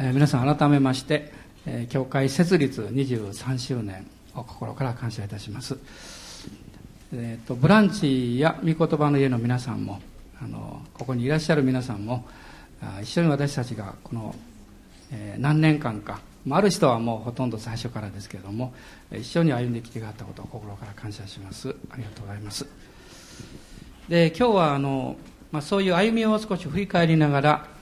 [0.00, 1.32] えー、皆さん改めまして、
[1.66, 5.76] えー、教会設立23周年を心から感謝いたします、
[7.12, 10.00] えーと、ブランチや御言葉の家の皆さんも
[10.40, 12.24] あのここにいらっしゃる皆さんも
[12.80, 14.36] あ一緒に私たちがこの、
[15.10, 18.72] えー、何年間かある人はもうほとんど最初からですけれども
[19.10, 21.74] 一緒に歩んできてがあったことを心から感謝します。
[21.90, 22.66] ありがとうございます。
[24.08, 25.16] で今日はあの、
[25.50, 27.77] まあ、そういう歩みを少し振り返りながら、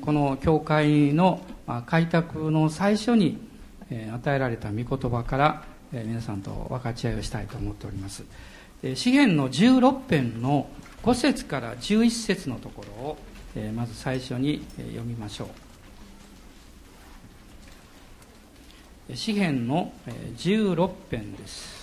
[0.00, 1.42] この教会の、
[1.86, 3.38] 開拓の最初に、
[3.90, 8.24] 与えられた御言葉から、皆さんと分かち合いをしたいと思っております。
[8.94, 10.68] 詩篇の16編の
[11.02, 13.18] 5節から11節のところを、
[13.74, 15.48] まず最初に読みましょ
[19.08, 19.16] う。
[19.16, 19.92] 詩篇の
[20.36, 21.77] 16編です。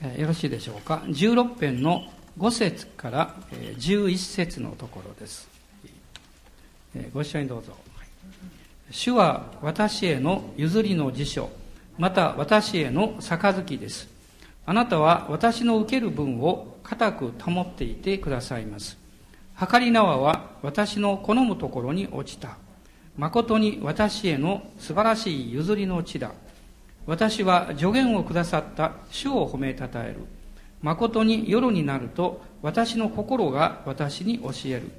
[0.00, 2.04] よろしいでしょうか？16編の
[2.38, 5.48] 5節から11節のところです。
[7.12, 7.76] ご一緒にどうぞ。
[8.92, 11.50] 主は私への譲りの辞書
[11.98, 14.08] また私への杯です。
[14.66, 18.96] あなたは私の受ける分を固く保っていてくださいます。
[19.58, 22.56] 計り縄は私の好むところに落ちた。
[23.16, 26.30] 誠に私への素晴らしい譲りの地だ。
[27.08, 30.26] 私は助言をくださった主を褒めたたえる。
[30.82, 34.90] 誠に夜になると私の心が私に教える。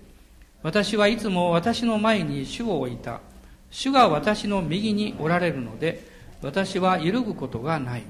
[0.63, 3.21] 私はいつも私の前に主を置いた。
[3.69, 6.03] 主が私の右におられるので
[6.41, 8.03] 私は揺るぐことがない。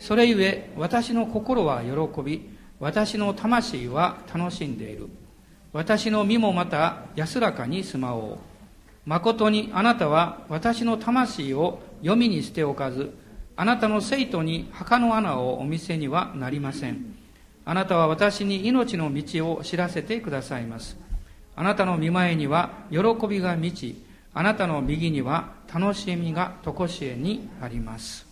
[0.00, 2.50] それゆえ私の心は喜び
[2.80, 5.06] 私の魂は楽しんでいる。
[5.72, 8.38] 私の身もまた安らかに住まおう。
[9.06, 13.14] 誠にあなたは私の魂を読みに捨ておかず
[13.60, 17.16] あなたの生徒に墓の穴をお見せにはなりません。
[17.64, 20.96] あなたは私に命の道を知らせてくださいます。
[21.56, 24.00] あなたの見前には喜びが満ち、
[24.32, 28.28] あなたの右には楽しみが常しえにあります。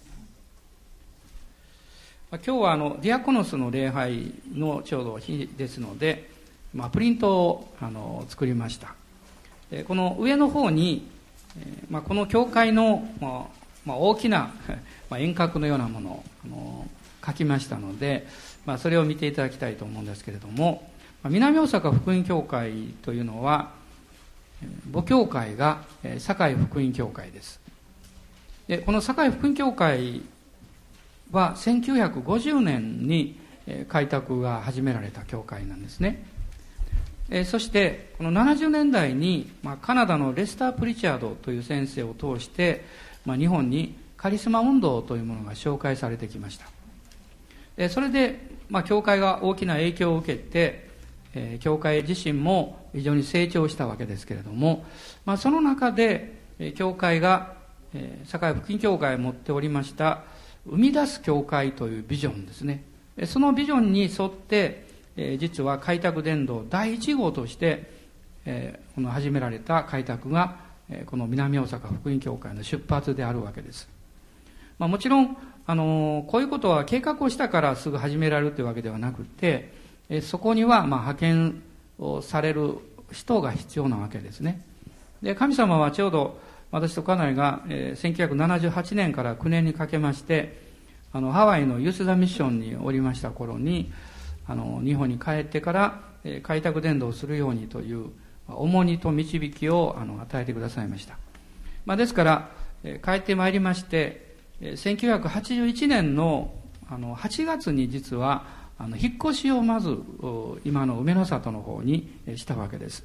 [2.30, 6.30] 今日はあのディアコノスの礼拝のちょうど日ですので、
[6.72, 8.94] まあ、プリントをあの作りました。
[9.88, 11.08] この上の方に、
[11.90, 13.48] まあ、この教会の、ま
[13.92, 14.54] あ、大きな
[15.10, 16.86] まあ、遠隔のようなものをあの
[17.24, 18.26] 書きましたので、
[18.64, 20.90] まあ、それを見ていただきたいと思うんですけれども、
[21.22, 22.72] まあ、南大阪福音教会
[23.02, 23.70] というのは
[24.92, 25.82] 母教会が
[26.18, 27.60] 堺福音教会です。
[28.68, 30.22] でこの堺福音教会
[31.30, 33.38] は1950年に
[33.88, 36.24] 開拓が始められた教会なんですね。
[37.44, 42.84] そしてこの70年代に、まあ、カナダのレスター・プリチャードという先生を通して、
[43.24, 43.96] まあ、日本に
[44.26, 47.88] カリスマ運動というものが紹介されてきました。
[47.88, 50.88] それで、まあ、教会が大きな影響を受けて、
[51.32, 54.84] え、教会自身も非常に成長したわけですけれども、
[55.24, 57.54] まあ、その中で、え、教会が、
[57.94, 60.24] えー、堺福音教会を持っておりました
[60.68, 62.82] 生み出す教会というビジョンですね。
[63.26, 67.88] そのビジョンに沿って、え、実は開拓伝道第一号として、
[68.44, 70.56] え、この始められた開拓が
[71.06, 73.94] この南大阪福音教会の出発であるわけです。
[74.78, 75.36] まあ、もちろん、
[75.68, 79.72] あのこういうことは計画をしたからすぐ始められるというわけではなくて、
[80.08, 81.62] えそこには、まあ、派遣
[81.98, 82.78] をされる
[83.10, 84.62] 人が必要なわけですね。
[85.22, 90.60] で、神様はちょうど、私と家内が、えー、1978年から9年にかけまして、
[91.12, 93.92] あの、ハワイのユースダミッションにおりました頃に、
[94.46, 98.10] あの、日本に帰ってから、えー、開拓伝道をするようにという、
[98.48, 101.18] 重荷と導きをあの与えてくださいました。
[101.84, 102.50] まあ、ですから、
[102.84, 104.25] えー、帰ってまいりまして、
[104.60, 106.52] 1981年の
[106.88, 108.44] あの8月に実は
[108.78, 109.96] あの引っ越しをまず
[110.64, 113.04] 今の梅の里の方にしたわけです。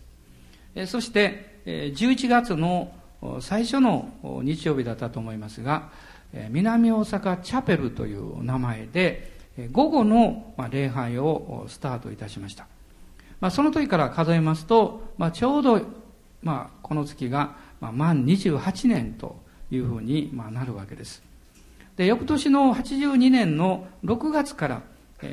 [0.86, 2.94] そして11月の
[3.40, 4.10] 最初の
[4.44, 5.90] 日曜日だったと思いますが
[6.50, 9.32] 南大阪チャペルという名前で
[9.72, 12.68] 午後の礼拝をスタートいたしました。
[13.42, 15.82] まあ、その時から数えますと、まあ、ちょうど、
[16.44, 19.36] まあ、この月が、まあ、満28年と
[19.72, 21.24] いうふうに、なるわけです。
[22.02, 24.82] で翌年の82年の6月から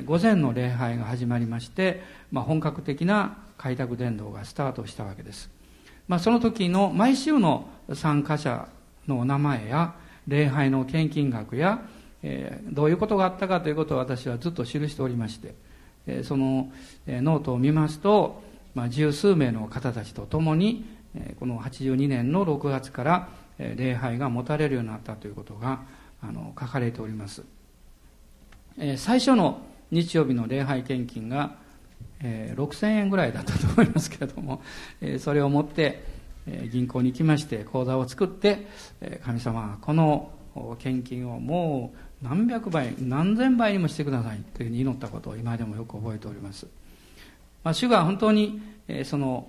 [0.05, 5.49] 午前の礼拝が始まりまして、まあ、本格的な開拓伝道がスタートしたわけです、
[6.09, 8.69] まあ、その時の毎週の参加者
[9.07, 9.95] のお名前や
[10.27, 11.81] 礼拝の献金額や、
[12.23, 15.55] えー、どういうことがあったかということを私はずっと記しておりまして、
[16.07, 16.71] えー、その、
[17.07, 18.43] え、ノートを見ますと、
[18.75, 20.85] まあ、十数名の方たちと共に、
[21.15, 25.81] えー、この82年の6月から礼拝が持たれるようになったということが
[26.23, 27.43] あの書かれております、
[28.79, 29.61] え最初の
[29.91, 31.57] 日曜日の礼拝献金が、
[32.21, 34.63] え6000円ぐらいだったと思いますけれども、
[35.01, 36.03] えそれを持って、
[36.47, 38.67] え銀行に行きまして口座を作って、
[39.01, 40.31] え神様はこの
[40.79, 41.93] 献金をも
[42.23, 46.67] う何百倍何千倍にもしてくださいというふうに祈ったことを今でもよく覚えております、
[47.63, 49.49] まあ、主が本当に、えその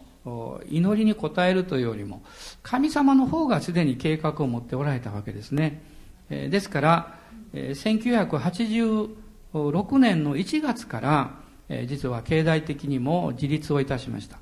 [0.69, 2.21] 祈りに応えるというよりも
[2.61, 5.81] 神様の方がすでに計画を持っておられたわけですね、
[6.29, 7.17] ですから、
[7.53, 11.39] 1986年の1月から、
[11.87, 14.39] 実は経済的にも自立をいたしました、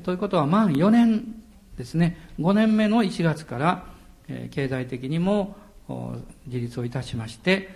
[0.00, 1.42] ということは満4年
[1.76, 2.30] ですね。
[2.38, 3.84] 5年目の1月から、
[4.50, 5.56] 経済的にも
[6.46, 7.70] 自立をいたしまして、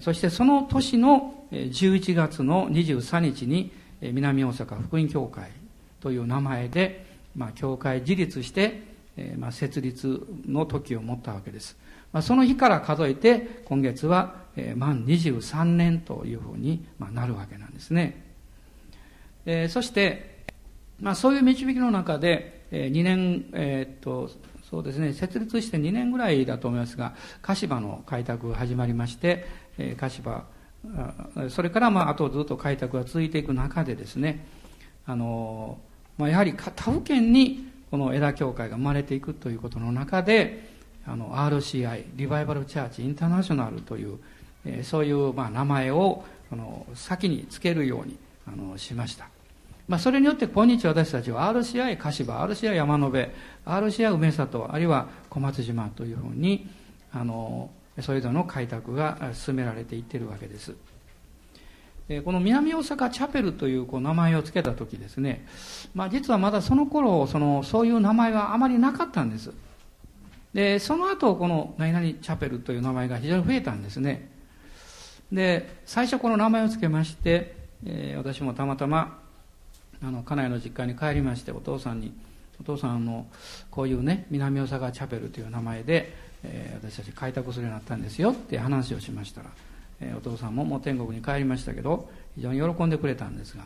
[0.00, 3.70] そしてその年の11月の23日に
[4.00, 5.50] 南大阪福音教会
[6.00, 7.06] という名前で、
[7.36, 8.82] まあ、教会自立して、
[9.38, 11.76] まあ、設立の時を持ったわけです、
[12.14, 18.24] まあ、その日から数えて今月は、え満23年というふうに、まなるわけなんですね、
[19.44, 20.44] えそして、
[21.00, 24.30] まあ、そういう導きの中で、え2年、えー、っと
[24.62, 29.44] そうですね設立して2年ぐらいだと思いますが鹿島の開拓が始まりまして、
[29.76, 30.46] え鹿島
[31.50, 34.46] それからまああとずっと開拓が続いていく中でですね
[35.04, 35.78] あの
[36.16, 40.73] まあ、やはり他府県にこの枝教会が生まれていくということの中で
[41.06, 44.18] あの RCI リバイバルチャーチインターナショナルという、
[44.64, 48.16] えー、そういうまあ名前をあの先につけるように
[48.46, 49.28] あのしました、
[49.88, 53.28] まあ、それによって今日私たちは RCI 柏 RCI 山野辺
[53.66, 56.68] RCI 梅里あるいは小松島というふうに
[57.12, 57.70] あの
[58.00, 60.74] それぞれの開拓が進められていってるわけです。
[62.24, 65.46] この南大阪チャペルというこう名前を付けた時ですね、
[65.94, 69.52] まあ、実はまだその頃そのそういう名前はあまりなかったんです。
[70.54, 74.30] でその後この何々チャペルという名前が非常に増えたんですね。
[75.32, 79.18] で最初この名前を付けまして、えー、私もたまたま
[80.02, 82.14] あの家内の実家に帰りましてお父さんに
[82.60, 83.26] お父さんあの
[83.70, 86.14] こういうね南大阪チャペルという名前で、
[86.44, 89.50] えー、私たち開拓するようになったんですよって話をしましたら
[90.00, 93.64] えお父さんももう天国に帰りましたけど非常に喜んでくれたんですが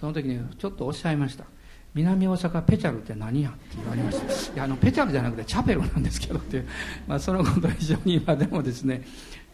[0.00, 1.44] その時にちょっとおっしゃいました
[1.94, 6.66] 「南大阪ペチャルって何や?」って言われましたいやあのペチャルじゃなくてチャペルなんですけどっていう、
[7.06, 9.02] まあ、そのことは非常に今でもですね、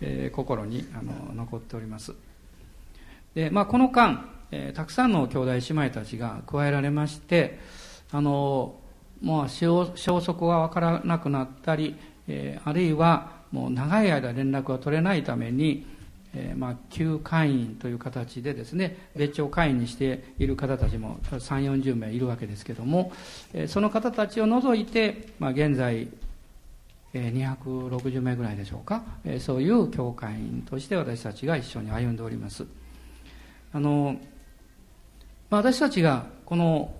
[0.00, 2.14] えー、心にあの残っております
[3.35, 7.58] で、まあ、この間、えー、たくさんの兄弟姉妹たちが加えられまして
[8.12, 8.76] あの
[9.20, 11.96] もう消息が分からなくなったり、
[12.29, 15.87] えー、あるいはもう長い間連絡が取れないために
[16.35, 23.13] えー、まあ、旧会員という形でですね別庁会員にしている方たちも3 4 0名いるわけですけども、
[23.55, 26.09] えー、その方たちを除いて、まあ、現在、
[27.15, 32.67] えー、260名ぐらいでしょうか、えー、そういう教会員として私たちが一緒に歩んでおります。
[33.73, 34.19] あの、
[35.51, 36.93] まあ、私たちがこの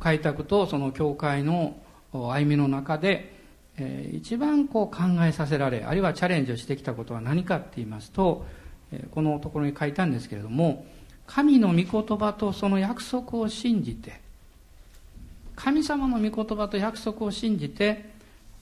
[0.00, 1.76] 開拓とその教会の
[2.12, 3.36] 歩みの中で
[3.78, 8.46] え一番こう考えさせられあるいはチャレンジをしてきたことは何かって言いますと
[9.10, 10.86] このところに書いたんですけれども
[11.26, 14.20] 神の御言葉とその約束を信じて
[15.56, 18.10] 神様の御言葉と約束を信じて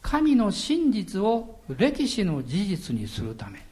[0.01, 3.65] 神の真実を歴史の事実にするため。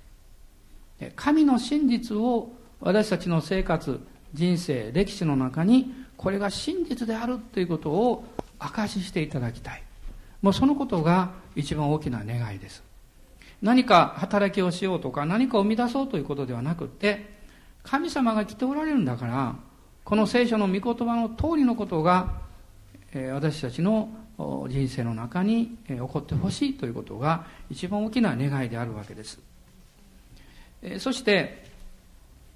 [1.16, 4.00] 神の真実を私たちの生活
[4.34, 8.24] 人生歴史の中にこれが真実であるということを
[8.58, 9.82] 証ししていただきたい。
[10.40, 12.82] もうそのことが一番大きな願いです。
[13.62, 17.32] 何か働きをしようとか何かを生み出そうということではなくって
[17.84, 19.56] 神様が来ておられるんだから
[20.04, 22.42] この聖書の御言葉の通りのことが
[23.32, 24.08] 私たちの
[24.68, 29.38] 人生の中に起こってほしいということが一番大きな願いであるわけです。
[30.98, 31.64] そして、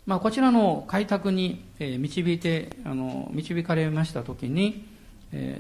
[0.07, 4.85] まあ、こちらの開拓に導いてあの導かれました時に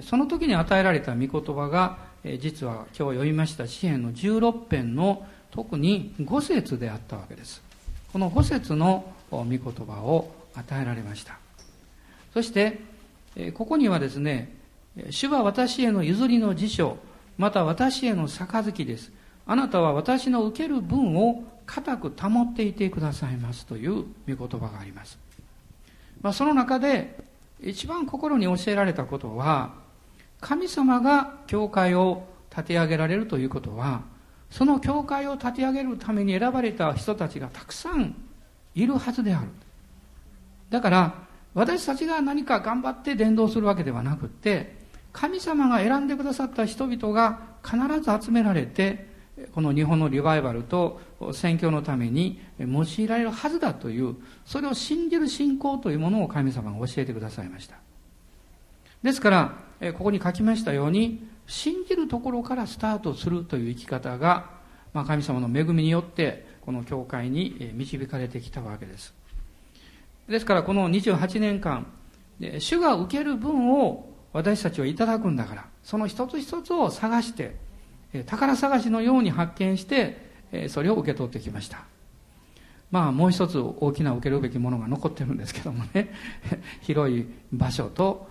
[0.00, 1.98] その時に与えられた御言葉が
[2.40, 5.24] 実は今日読みました詩篇の16編の
[5.56, 7.62] 特に5節であったわけです。
[8.12, 11.38] この5節の御言葉を与えられました。
[12.34, 12.78] そして
[13.54, 14.54] ここにはですね
[15.10, 16.98] 主は私への譲りの辞書
[17.38, 19.10] また私への杯です。
[19.46, 25.18] あなたは私の受ける分を固く保っていてくださいますという御言葉があります、
[26.20, 27.16] まあ、その中で
[27.62, 29.74] 一番心に教えられたことは
[30.40, 34.02] 神様が教会を立て上げられるということは
[34.50, 38.14] その教会を立て上げるために選ばれた人たちがたくさん
[38.74, 39.48] いるはずである。
[40.70, 44.76] だから私たちが何か頑張って伝道するわけではなくって
[45.12, 49.06] 神様が選んでくださった人々が必ず集められて
[49.54, 51.00] この日本のリバイバルと
[51.32, 57.76] 宣教のために用いられるはずだというそれを信じる信仰というものを神様が教えてくださいました。
[59.02, 64.50] ですからここに書きましたように信じるところからスタートするという生き方が、
[64.92, 69.14] まあ、神様の恵みによってこの教会に導かれてきたわけです。
[70.28, 71.86] ですからこの28年間
[72.58, 77.56] 主が受ける分を私たちはいただくんだからその一つ一つを探して
[78.26, 80.26] 宝探しのように発見して
[80.68, 81.84] それを受け取ってきました。
[82.90, 86.12] まあもう一つ大きな受けるべきものが残ってるんですけどもね。
[86.82, 88.28] 広い場所と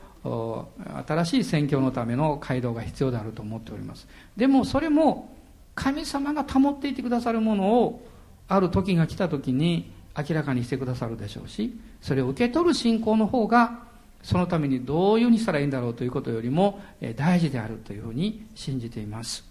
[1.07, 4.07] 新しい宣教のための街道が必要であると思っております。
[4.35, 5.35] でもそれも
[5.75, 8.07] 神様が保っていてくださるものを
[8.47, 13.83] ある時が来た時に明らかにしてくださるでしょうしそれを受け取る信仰の方が
[14.23, 16.79] そのためにどういうふうにしたらいいんだろうということよりも
[17.15, 19.43] 大事であるというふうに信じています。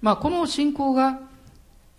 [0.00, 1.20] まあこの信仰が、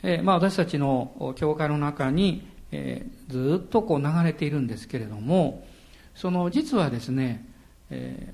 [0.01, 5.67] えまあ私たちの教会の中に、えずっとこう流れているんですけれども
[6.19, 7.45] その実はですね、
[7.89, 8.33] え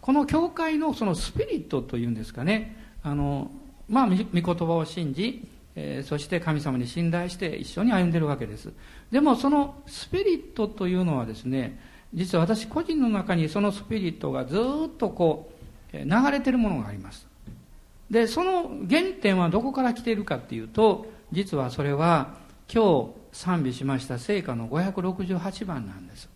[0.00, 3.50] この教会のそのスピリットというんですかねあの
[3.88, 8.72] まあ御言葉を信じえそして神様に信頼して一緒に歩んでるわけです。
[9.10, 11.76] でもそのスピリットというのはですね
[12.14, 15.50] 実は私個人の中にそのスピリットがずっとこ
[15.92, 17.26] う流れてるものがあります。
[18.08, 22.36] でその原点はどこから来ているかっていうと実はそれは
[22.72, 26.35] 今日賛美しました聖歌の568番なんです。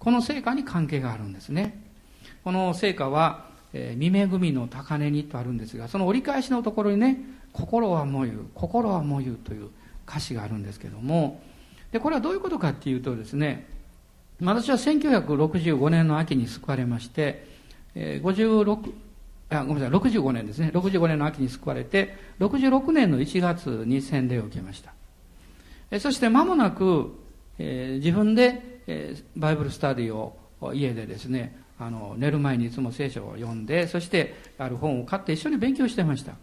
[0.00, 1.78] この聖歌に関係があるんですね。
[2.42, 7.20] この聖歌は「えー、未恵組の高値に」とあるんですがその折り返しのところにね
[7.52, 9.68] 心はもゆ心はもゆという
[10.08, 11.42] 歌詞があるんですけども
[11.92, 13.68] でこれはどういうことかっていうとですね
[14.42, 17.46] 私は1965年の秋に救われまして、
[17.94, 18.92] えー、56
[19.50, 20.70] あごめんなさい65年ですね。
[20.72, 24.94] 65年の秋に救われて66年の1月に洗礼を受けました、
[25.90, 27.12] え、そして間もなく、
[27.58, 30.36] えー、自分で、え、バイブルスタディを
[30.74, 36.34] 家でですねあの寝る前にいつも聖書を読んでそしてある本を買って一緒に勉強してました。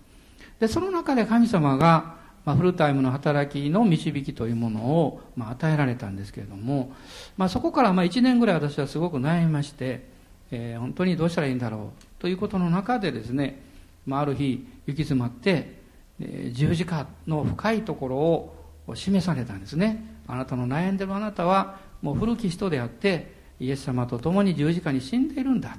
[0.59, 6.91] でその中で神様が、まあ、フルタイムの働きの導きというものを、まあ、与えられたんですけれども、
[7.37, 10.07] まあ、そこからまあ1年ぐらい私はすごく悩みまして、
[10.49, 13.61] えー、本当にどうしたらいいんだろうということの中でですね、
[14.07, 15.77] まあ、ある日行き詰まって、
[16.19, 20.17] えー、十字架の深いところを示されたんですね。
[20.27, 25.77] あなたの悩んでるあなたはもう古き人であってイエス様と共に十字架に死んでいるんだと。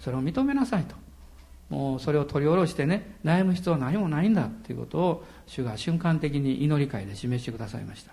[0.00, 0.94] それを認めなさいと。
[1.68, 8.12] もうそれを取り下ろしてね悩む必要は何もないんだっていうことを主が瞬間的に祈り会で示してくださいました。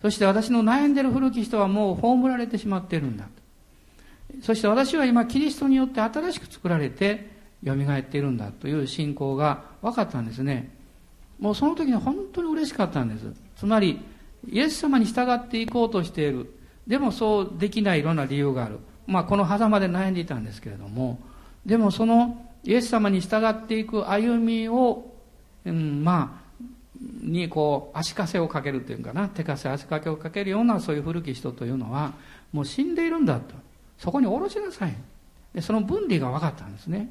[0.00, 3.28] そして私の悩んでる古き人はもう葬られてしまっているんだ
[4.42, 7.30] そして私は今キリストによって新しく作られて
[7.64, 10.76] 蘇っているんだという信仰が分かったんですね。
[11.38, 13.32] もうその時に本当に嬉しかったんです。
[13.56, 14.00] つまり
[14.50, 16.52] イエス様に従っていこうとしている。
[16.86, 18.78] でもそうできないいろんな理由がある。
[19.06, 21.18] まあこの狭間で悩んでいたんですけれども
[21.66, 25.12] でもそのイエス様に従っていく歩みを、
[25.64, 26.64] うん、まあ、
[27.20, 29.28] にこう足かせをかけるというかな。
[29.28, 32.12] 手かせ足かけをかけるようなそういう古き人というのは
[32.52, 33.54] もう死んでいるんだと。
[33.98, 34.96] そこに下ろしなさい。
[35.54, 37.08] でその分離が分かったんですね。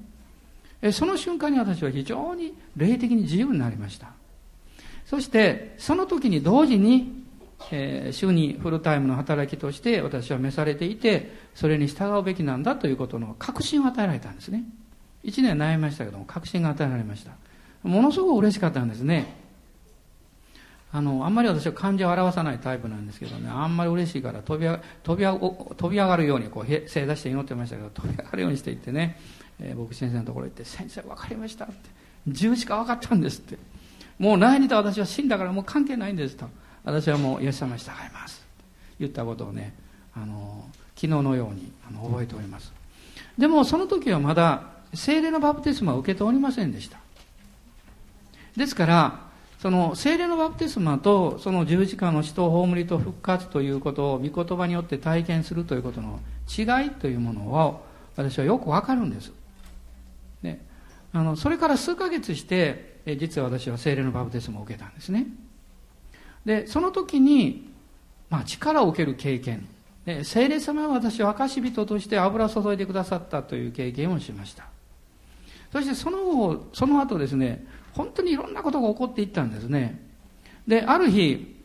[0.94, 4.08] その瞬間に私は非常に霊的に自由になりました。
[5.06, 7.21] そしてその時に同時に、
[7.72, 14.63] えー、週にフルタイムの働きとして私は召されていてそれに従うべきなんだということの確信を与えられたんですね。
[15.24, 17.32] 1年悩みましたけども確信が与えられました。
[17.84, 19.41] ものすごく嬉しかったんですね。
[20.94, 23.50] あのあんまり私は漢字を表さないタイプなんですけどね。
[23.50, 24.68] あんまり嬉しいから飛び
[25.03, 29.18] 飛び飛び上がるようにこう正座して祈ってましたけど飛び上がるようにしていってね、
[29.60, 31.74] えー、僕先生のところ行って「先生分かりました」って
[32.27, 33.58] 「十字架分かったんです」って
[34.20, 36.50] 「もう悩んでた私は死んだからもう関係ないんです」と
[36.84, 38.46] 「私はもうイエス様に従います」
[39.00, 39.74] 言ったことをね
[40.14, 42.72] あの昨日のようにあの覚えております。
[43.38, 47.00] でもその時はまだ精霊のバプテスマを受けておりませんでした。
[48.56, 56.20] ですからその精霊のバプテスマとその十字架の死と葬りと復活ということを御言葉によって体験するということの
[56.50, 57.86] 違いというものを
[58.16, 59.32] 私はよくわかるんです、
[60.42, 60.66] ね、
[61.14, 65.28] あのそれから数ヶ月して実は私は精霊のバプテスマを受けたんですね。
[66.46, 67.70] でその時に、
[68.30, 69.68] まあ、力を受ける経験。
[70.24, 74.66] 精霊様は私を証人として油を注いでくださったという経験をしました。
[75.72, 80.02] そしてその後、その後ですね、本当にいろんなことが起こっていったんですね。
[80.68, 81.56] で、ある日、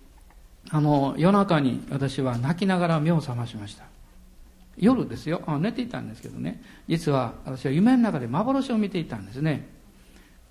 [0.71, 3.85] あの、夜中に私は泣きながら目を覚ましました。
[4.77, 5.43] 夜ですよ。
[5.47, 6.63] あ寝ていたんですけどね。
[6.89, 9.67] 実は私は夢の中で幻を見ていたんですね。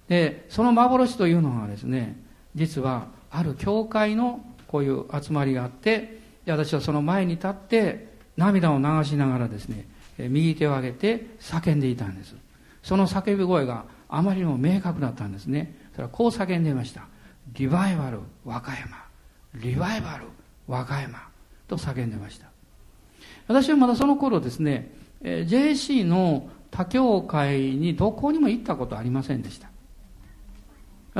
[0.08, 2.15] でその幻というのはですね
[2.53, 9.87] 実はある教会のこういう集まりがあって私はその前に立って涙を流しながらですね
[10.17, 12.35] 右手を上げて叫んでいたんです。
[12.83, 15.75] その叫び声があまりにも明確だったんですね。
[15.93, 17.07] それはこう叫んでいました。
[17.53, 19.03] リバイバル和歌山。
[19.55, 20.25] リバイバル
[20.67, 21.19] 和歌山。
[21.67, 22.47] と叫んでました。
[23.47, 29.69] 私はまだその頃ですね JC の他教会にどこにも行ったことありませんでした。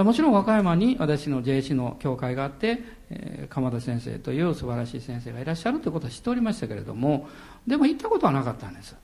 [0.04, 7.30] もちろん和歌山に私の JC の教会があって、え鎌田先生という素晴らしい先生がいらっしゃるということは知っておりましたけれども、
[7.66, 8.96] でも行ったことはなかったんです。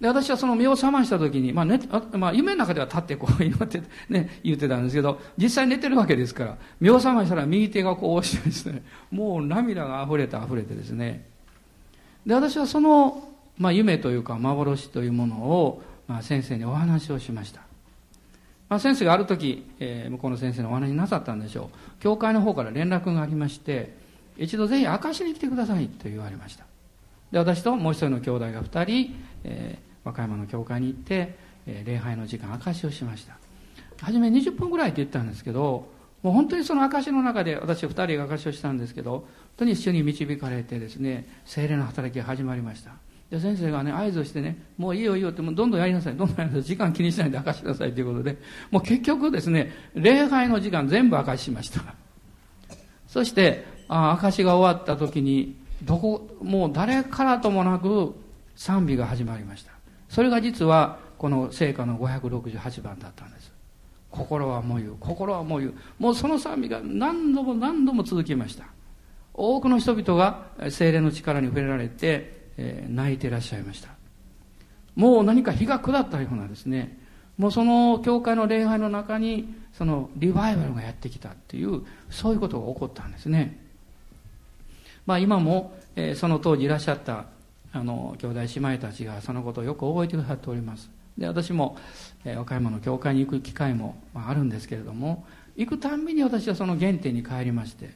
[0.00, 1.78] で、私はその目を覚ました時に、まあ寝
[2.12, 11.24] まあ、夢の中では立ってこう祈って ね、言ってたんですけど、実際寝てるわけですから、目を覚ましたら右手がこう押してですね、もう涙が溢れて溢れてですね。
[12.26, 17.67] で、私はその、まあ、夢というか幻というものを、まあ、先生にお話をしました。
[18.68, 22.00] まあ、先生がある時、えー、向こうの先生のお話になさったんでしょう。
[22.00, 23.96] 教会の方から連絡がありまして
[24.36, 26.64] 一度ぜひ明石に来てくださいと言われました。
[27.32, 33.36] で私ともう一人の兄弟が2人、えー、和歌山の教会に行って、えー、礼拝の時間証しをしました。
[34.00, 35.88] 初め20分ぐらいって言ったんですけど
[36.22, 39.24] もう本当にその証の中で私2人が証しをしたんですけど本
[39.58, 42.92] 当に一緒に導かれてですね精霊の働きが始まりました。
[43.30, 46.16] で先生がね合図をしてねもういいよいいよってもうどんどんやりなさい。
[46.16, 46.62] どんどんやりなさい。
[46.62, 48.38] 時間気にしないで明かしなさいということで。
[48.70, 51.82] もう結局ですね礼拝の時間全部明かししました。
[53.06, 58.14] そしてあ証しが終わった時にどこもう誰からともなく
[58.56, 59.72] 賛美が始まりました。
[60.08, 63.52] それが実はこの聖歌の568番だったんです。
[64.10, 64.96] 心はもう言う。
[64.98, 65.74] 心はもう言う。
[65.98, 68.64] もうその賛美が何度も何度も続きました。
[69.34, 73.88] 多くの人々が精霊の力に触れられてえー、泣いていらっしゃいました。
[74.94, 76.98] もう何か日が下ったようなですね
[77.38, 83.64] もうその教会の礼拝の中にそのリバイバルがやってきたっていうそういうことが起こったんですね。
[85.06, 87.26] まあ今も、えー、その当時いらっしゃった
[87.72, 90.90] あの兄弟姉妹たちがそのことをよく覚えてくださっております。
[91.16, 91.76] で私も、
[92.24, 95.24] えー、和歌山の教会に行く機会も、まあ、あるんですけれども
[95.56, 97.90] 行くたんびに私はその原点に帰りまして、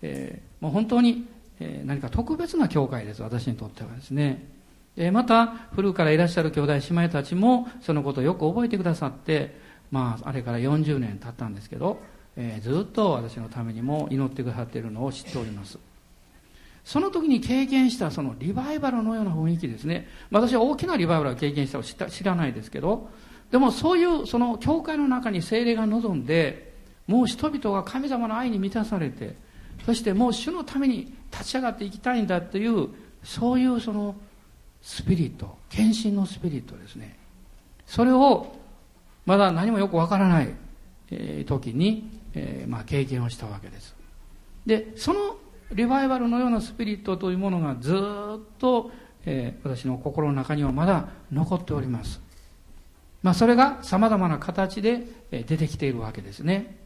[0.00, 1.26] えー、もう本当に
[1.62, 4.46] え何か特別な教会です私にとってはですね。
[5.12, 9.56] また古くからいらっしゃる兄弟姉妹たちもそのことをよく覚えてくださって
[9.90, 12.02] まああれから40年経ったんですけど、
[12.36, 15.78] え、ずっと私のためにも祈ってくださっているのを知っております。
[16.84, 20.08] その時に経験したそのリバイバルのような雰囲気ですね。
[20.30, 23.08] 私は大きなリバイバルを経験したを知らないですけど
[23.52, 26.72] でもそういうその教会の中に精霊が望んで
[27.06, 29.36] もう人々が神様の愛に満たされて
[29.84, 32.88] そしてもう主のために立ち上がっていきたいんだという
[33.24, 34.14] そういうその
[34.82, 37.16] スピリット献身のスピリットですね。
[37.86, 38.54] それを
[39.24, 40.54] まだ何もよくわからない、
[41.10, 43.94] え時に、えー、まあ、経験をしたわけです。
[44.66, 45.36] でその
[45.72, 47.98] リバイバルのようなスピリットというものがずっ
[48.58, 48.90] と、
[49.24, 52.20] えー、私の心の中にはまだ残っております。
[53.22, 56.76] まあそれがさまざまな形で出てきているわけですね。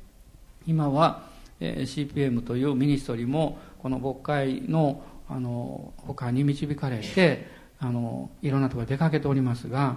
[0.67, 7.47] 今はえ CPM というミニストリーもこの牧会のあの他に導かれて
[7.79, 9.95] あのいろんなところ出かけておりますが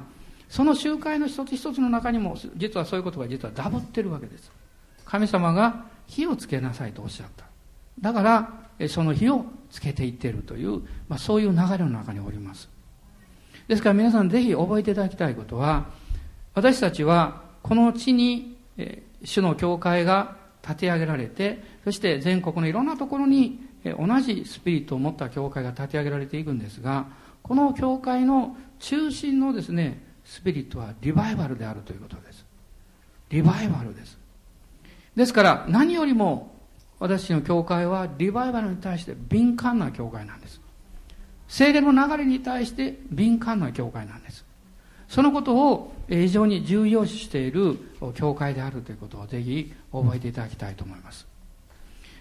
[0.47, 4.51] その集会の一つ一つの中にも実はそういうことが実はダブってるわけです。
[5.05, 7.45] 神様が火をつけなさいとおっしゃった。
[7.99, 8.21] だか
[8.77, 12.69] らその火をつけていっているという、まあ、そういう流れの中におります。
[13.67, 15.87] ですから皆さんぜひ覚えていただきたいことは
[16.53, 18.55] 私たちはこの地に
[19.23, 27.07] 主の教会が立て上げられてそして全国のいろんなところに同じスピリットを持った教会が立て上げられていくんですが
[27.41, 32.45] この教会の中心のですねスピリットはリバイバルであるということです。
[33.29, 34.17] リバイバルです。
[35.15, 36.53] ですから何よりも
[36.99, 40.61] 私の教会はリバイバルに対して敏感な教会なんです。
[41.47, 44.45] 精霊の流れに対して敏感な教会なんです。
[45.07, 47.77] そのことを非常に重要視している
[48.15, 51.27] 教会であるということをぜひ覚えていただきたいと思います。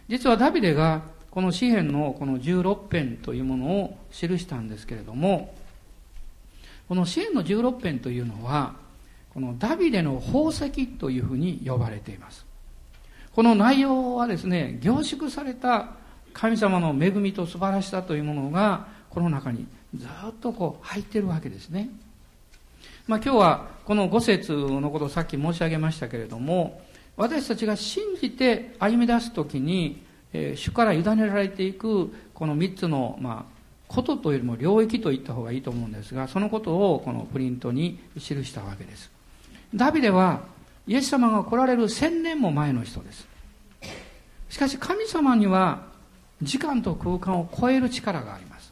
[0.09, 5.55] 実はダビデがこの詩篇のこの16編というものを記したんですけれども
[6.89, 8.75] この詩篇の16編というのは
[9.35, 12.47] このダビデの宝石というふうに呼ばれています。
[13.33, 15.91] この内容はですね凝縮された
[16.33, 21.89] 神様の恵みと素晴らしさというものがこの中にずっとこう入ってるわけですね。
[23.09, 26.83] まあ、今日はこの五節のことをさっき申し上げましたけれども
[27.17, 39.11] 私たちが信じて歩み出す時に、えー、主から委ねられていくこの3つの、まあことというよりも領域と言った方がいいと思うんですがそのことをこのプリントに記したわけです。
[39.75, 40.43] ダビデは
[40.87, 43.27] イエス様が来られる千年も前の人です。
[44.51, 45.87] しかし神様には
[46.43, 48.71] 時間と空間を超える力があります。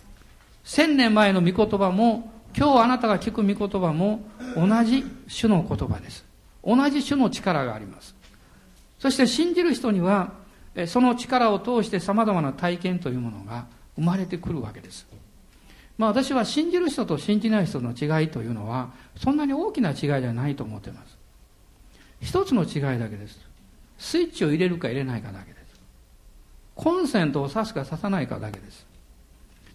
[0.64, 4.20] 千年前の御言葉も今日あなたが聞く御言葉も
[4.56, 6.24] 同じ種の言葉です
[6.64, 8.16] 同じ種の力があります
[8.98, 10.32] そして信じる人には
[10.86, 15.06] その力を通して様々な体験というものが生まれてくるわけです。
[15.96, 21.16] まあ私は信じる人と信じない人の違いというのはそんなに大きな違いじゃないと思っています。
[22.20, 23.38] 一つの違いだけです。
[23.96, 25.80] スイッチを入れるか入れないかだけです。
[26.74, 28.86] コンセントを挿すか挿さないかだけです。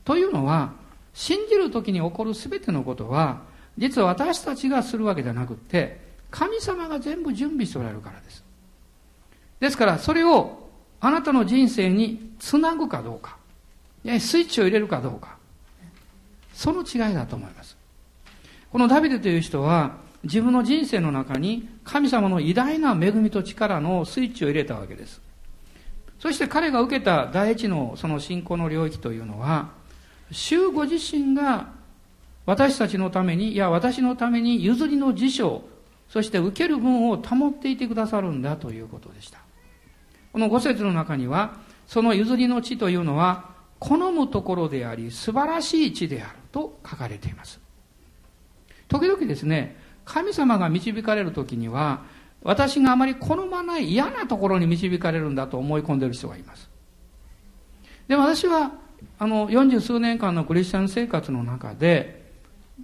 [0.05, 0.73] というのは、
[1.13, 3.41] 信じる時に起こる全てのことは、
[3.77, 8.43] 実は私たちがするわけじゃなくて、神様が全部準備しておられるからです。
[9.59, 10.69] ですから、それを
[10.99, 13.37] あなたの人生につなぐかどうか。
[14.03, 15.37] スイッチを入れるかどうか。
[16.53, 17.77] その違いだと思います。
[18.71, 25.21] このダビデという人は、自分の人生の中に神様の偉大な恵みと力のスイッチを入れたわけです。
[26.19, 29.69] そして彼が受けた第一のその信仰の領域というのは、
[30.31, 31.69] 主ご自身が
[32.45, 35.63] 私たちのために、いや私のために譲りの辞書、
[36.09, 39.39] そして受ける分を保っていてくださるんだということでした。
[40.33, 47.59] この五節の中には、その譲りの地というのは、好むところであり素晴らしい地であると書かれています
[48.87, 52.03] 時々ですね神様が導かれる時には
[52.43, 56.69] 私があまり好まない嫌なところに導かれるんだと思い込んでいる人がいます
[58.07, 58.71] でも私は
[59.19, 62.21] あの40数年間のクリスチャン生活の中で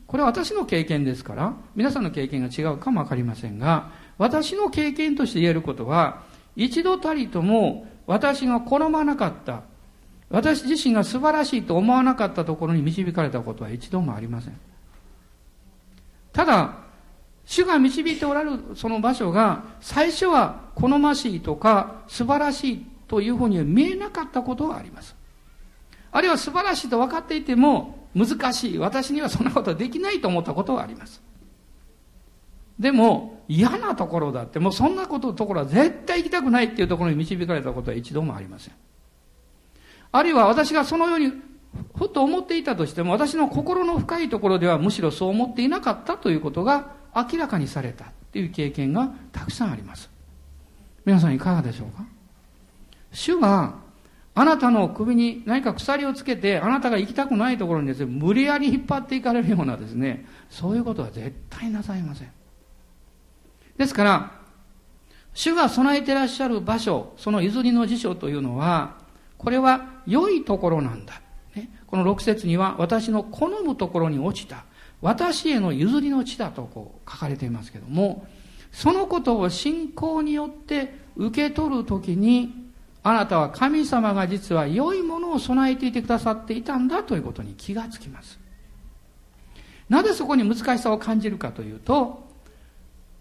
[0.06, 6.23] これは私の経験ですから皆さんの経験が違うかも分かりませんが私の経験として言えることは
[6.56, 9.63] 一度たりとも私が好まなかった
[10.30, 14.60] 私自身が素晴らしいと思わなかったところに導かれたことは一度もありません。
[16.34, 16.75] ただ、
[17.45, 25.15] 主が導いておられるその場所が最初は好ましいとか素晴らしいというふうには見えなかったことがあります。
[26.17, 28.77] あるいは素晴らしいと分かっていても難しい。
[28.80, 31.21] 私にはそんなことはできないと思ったことがあります。
[32.80, 38.73] でも嫌なところだってもうそんなことところは絶対行きたくないっていうところに導かれたことは一度もありません。
[40.12, 41.32] あるいは私がそのように
[41.95, 50.10] ふっと思っていたとしても、私の心の深いところではむしろそう思っていなかったということが明らかにされたという経験がたくさんあります。
[51.06, 52.03] 皆さんいかがでしょうか？
[53.12, 53.75] 主が
[54.39, 62.32] あなたの首に何か鎖をつけて、あなたが行きたくないところにですね、無理やり引っ張っていかれるようなですね、そういうことは絶対なさいません。
[63.78, 64.32] ですから、
[65.34, 69.00] 主が備えてらっしゃる場所、その譲りの辞書というのは、
[69.39, 71.19] これは良いところなんだ。
[71.56, 74.65] ね、この6節には私の好むところに落ちた。
[75.02, 78.28] 私への譲りの地だとこう書かれていますけども、
[78.71, 82.66] そのことを信仰によって受け取るときに、
[83.03, 88.39] あなたは神様が実は良いものを備えていてくださっていたんだということに気がつきます。
[89.89, 92.27] なぜそこに難しさを感じるかというと、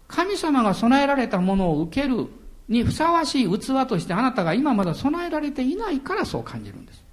[0.07, 2.27] 神様が備えられたものを受ける
[2.67, 7.03] にふさわしい器としてあなたが今まだ備えられていないからそう感じるんです。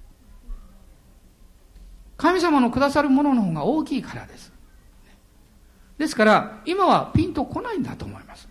[2.17, 4.51] 神様のくださるものの方が大きいからです。
[5.97, 8.47] ですから、今はピンとこないんだと思います。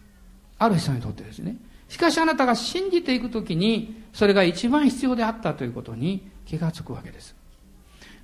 [0.59, 1.57] ある人にとってですね。
[1.89, 7.35] しかしあなたが信じていくときに、それが一番必要であったということに気がつくわけです。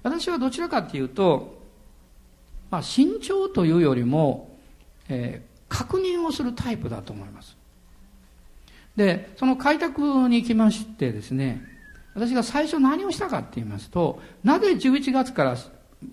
[0.03, 1.61] 私はどちらかというと、
[2.70, 4.57] まあ、慎重というよりも、
[5.09, 7.57] えー、確認をするタイプだと思います。
[8.96, 11.62] で、その開拓に行きましてですね、
[12.14, 15.57] 私が最初何をしたかって言いますと、なぜ11月から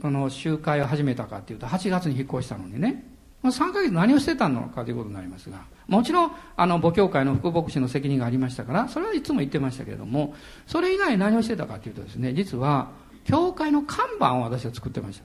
[0.01, 3.03] この集会を始めたかっていうと、8月に引っ越したのにね、
[3.51, 12.89] 3ヶ月何をしてたのかということになりますが、もちろん、あの、母教会の副牧師の責任がありましたから、それはいつも言ってましたけれども、それ以外何をしてたかというとですね、実は、
[13.25, 15.23] 教会の看板を私は作ってました。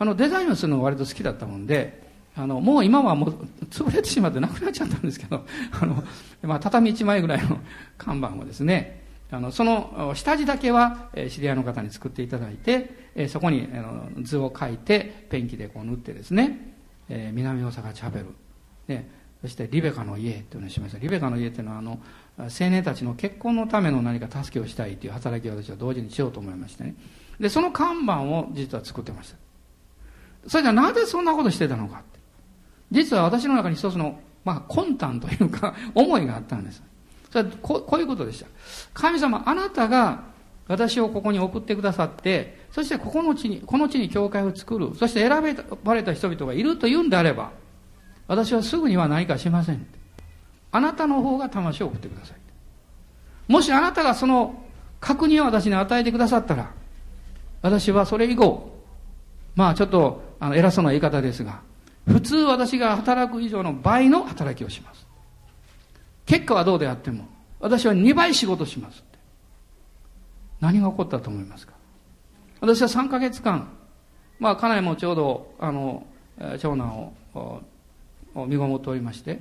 [0.00, 3.30] あの、デザインをするのが割と好きだったもんで、あの、もう今はもう
[3.70, 5.44] 潰れてしまってなくなっちゃったんですけど、
[5.80, 6.04] あの、
[6.42, 7.58] まあ、畳1枚ぐらいの
[7.96, 8.97] 看板をですね、
[9.30, 16.74] あの、その下地だけは知り合いの方に作っていただいて、そこにあの図を書いて、ペンキでこう塗ってですね、
[17.08, 18.26] 南大阪チャペル、
[18.86, 19.10] ね、
[19.42, 20.98] そしてリベカの家というのをしました。
[20.98, 22.00] リベカの家っていうのは、あの、
[22.38, 26.94] 青年たちの結婚のための何か助けをしたいという働きを私は同時にしようと思いましてね。
[27.38, 29.36] で、その看板を実は作ってました。
[30.46, 32.18] それじゃなぜそんなことしてたのかって。
[32.90, 36.82] 実は私の中に一つの、まあ、魂胆というか、思いがあったんです。
[37.30, 38.46] それはここういうことでした。
[38.94, 40.22] 神様、あなたが
[40.68, 47.50] 私をここに送ってくださって、そしてここの地に、この地に教会を作る、そして選ばれた人々がいるというんであれば、
[48.26, 49.86] 私はすぐには何かしません。
[50.70, 52.36] あなたの方が魂を送ってください。
[53.50, 54.62] もしあなたがその
[55.00, 56.70] 確認を私に与えてくださったら、
[57.62, 58.76] 私はそれ以後、
[59.56, 61.62] まあちょっとあの偉そうな言い方ですが、
[62.06, 65.07] 普通私が働く以上の倍の働きをします。
[66.28, 67.26] 結果はどうであっても、
[67.58, 69.18] 私は2倍仕事しますって。
[70.60, 71.72] 何が起こったと思いますか？
[72.60, 73.70] 私は3ヶ月間、
[74.38, 76.06] まあ家内もちょうど、あの、
[76.60, 77.62] 長男を
[78.46, 79.40] 身ごもっておりまして、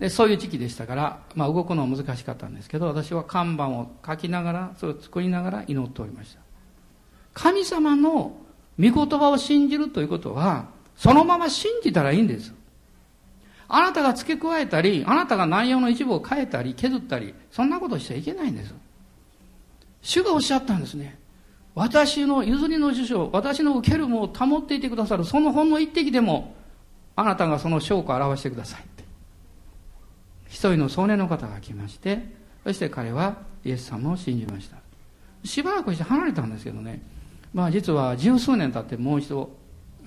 [0.00, 6.40] でそういう時期でしたから、まあ、動くのは難しかったんですけど私は看板を書きながらそれを作りながら祈っておりました。
[7.32, 8.36] 神様の
[8.78, 12.52] 御言葉を信じるということはそのまま信じたらいいんです。
[13.68, 18.74] あなたが付け加えたりあなたが内容の一部を変えたり削ったりそんなことしちゃいけないんです。
[20.02, 21.18] 主がおっしゃったんですね。
[21.74, 26.54] 私の譲りの受賞私の受けるもを保っていてくださるそのほんの一滴でも
[27.16, 28.84] あなたがその証拠を表してください
[30.48, 32.22] 一人の少年の方が来まして
[32.64, 34.76] そして彼はイエス様を信じました。
[35.44, 37.00] しばらくして離れたんですけどね。
[37.52, 39.50] まあ実は十数年経ってもう一度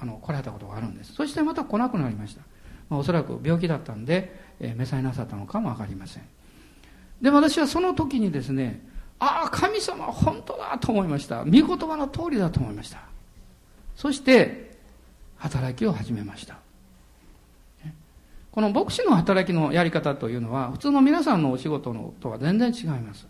[0.01, 1.13] あの来られたことがあるんです。
[1.13, 2.41] そしてまた来なくなりました、
[2.89, 6.23] まあ、おそらく病気だったんで、えー、召されなさったのかも分かりません。
[7.21, 8.81] で私はその時にですね
[9.19, 11.43] ああ神様本当だと思いました。
[11.43, 12.99] 御言葉の通りだと思いました。
[13.95, 14.77] そして
[15.37, 16.57] 働きを始めました。
[18.51, 23.27] この牧師の働きのやり方というのは普通の皆さんのお仕事のとは全然違います。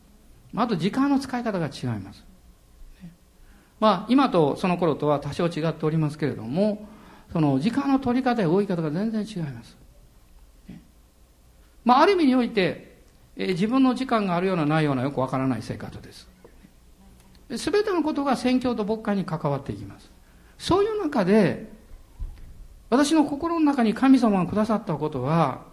[0.55, 2.23] あと時間の使い方が違います。
[3.79, 6.87] まあ今とその頃とは多少違っておりますけれども
[7.31, 9.77] その時間の取り方や動き方が全然違います。
[11.85, 12.97] まあある意味において、
[13.35, 16.27] え自分の時間があるようなないようなよくわからない生活です。
[17.49, 20.11] 全てのことが宣教と牧会に関わっていきます。
[20.57, 21.69] そういう中で
[22.89, 25.63] 私の心の中に神様がくださったことは、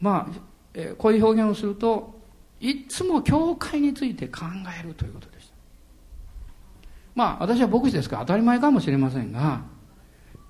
[0.00, 0.40] まあ、
[0.74, 2.18] えー、こういう表現をすると、
[2.60, 4.40] いつも教会について考
[4.80, 5.54] えるということでした。
[7.14, 9.62] まあ、私は牧師ですから当たり前かもしれませんが、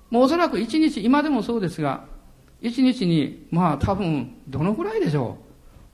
[0.09, 2.05] もうおそらく一日、今でもそうですが、
[2.61, 5.37] 一日に、まあ多分、どのぐらいでしょ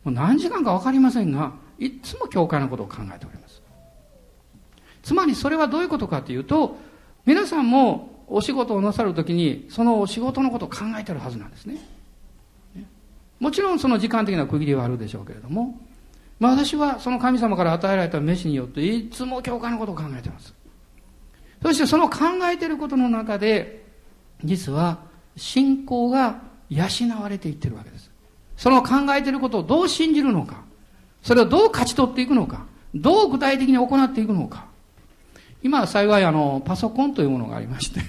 [0.05, 0.09] う。
[0.09, 3.61] もう何時間かわかりませんが、いつも教会のことを考えております。
[5.03, 6.77] つまりそれはどういうことかというと、
[7.25, 11.77] 皆さんもお仕事をなさるときに、そのお仕事のことを考えてるはずなんですね。
[13.39, 15.79] もちろんその時間的な区切りはあるでしょうけれども、
[16.39, 20.53] まあ私はその神様から与えられた飯によっていつも教会のことを考えてます。
[21.61, 22.19] そしてその考
[22.51, 23.84] えてることの中で、
[24.45, 24.99] 実は
[25.35, 26.85] 信仰が養
[27.21, 28.09] われていってるわけです。
[28.55, 30.63] その考えていることをどう信じるのか、
[31.21, 34.67] それをどう勝ち取っていくのか、どう具体的に行っていくのか、
[35.65, 37.99] 今は幸いあのパソコンというものがありまして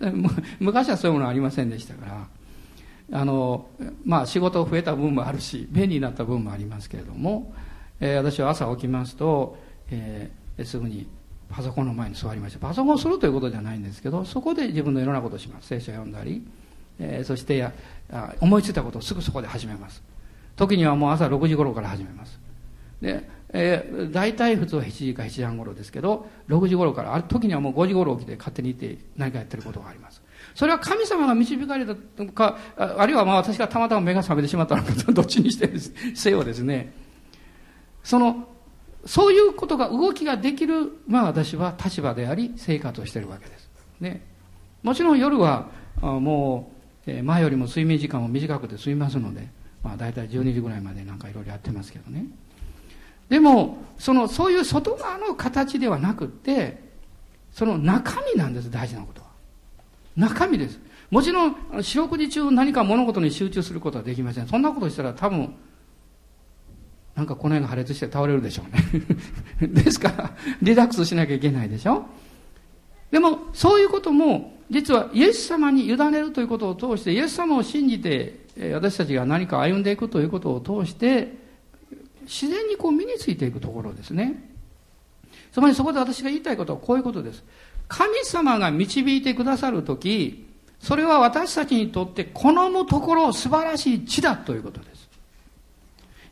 [0.60, 2.06] 昔はそういうものはありませんでしたか
[3.10, 3.66] らあの、
[4.02, 7.52] まあ、仕事増えた分もあるし便利になった分もありますけれども、
[8.00, 9.58] えー、私は朝起きますと、
[9.90, 11.06] えー、すぐに
[11.52, 15.68] パソコンの前に座りましてパソコンをするということじゃないんですけどそこで自分のいろんなことをします。
[15.68, 16.42] 聖書を読んだり、
[16.98, 17.72] えー、そしてや
[18.40, 20.02] 思いついたことをすぐそこで始めます。
[20.56, 22.40] 時にはもう朝6時頃から始めます。
[23.00, 30.22] でえー、大体普通は7時か7時半頃ですけど、6時頃から、ある時にはもう5時頃起きて勝手にいて何かやってることがあります。
[30.54, 31.94] それは神様が導かれた
[32.26, 35.70] か、あるいはまあ私がたまたま目が覚めてしまったのか、どっちにして
[36.14, 36.92] せよですね。
[38.02, 38.48] その、
[39.04, 43.70] そういうことが、動きができる、まあ私は立場であり、生活をしているわけです。
[44.00, 44.22] ね。
[44.82, 45.68] もちろん夜は、
[46.00, 46.72] も
[47.06, 49.48] う、え前よりも睡眠時間も短くて済みますので、
[49.82, 52.26] まあ大体12時ぐらいまでなんかいろいろやってますけどね。
[53.28, 56.82] でも、その、そういう外側の形ではなくって、
[57.52, 59.28] その中身なんです、大事なことは。
[60.16, 60.78] 中身です。
[61.10, 64.46] もちろん、四六時中何か物事に集中することはできません。
[64.46, 65.54] そんなことしたら多分、
[67.14, 69.68] なんかこの辺が破裂して倒れるでしょうね。
[69.82, 72.06] ですから、リラックスしなきゃいけないでしょ。
[73.10, 78.40] でも、そういうことも、実はイエス様に委ねるということを通して、イエス様を信じて、
[78.72, 81.36] 私たちが何か歩んでいくということを通して、
[82.22, 84.50] 自然にこう身についていくところですね。
[85.52, 87.44] つまりそこで私が言いたいことはこういうことです。
[87.88, 90.46] 神様が導いてくださるとき、
[90.80, 94.91] それは私たちにとって好むところ素晴らしい地だということです。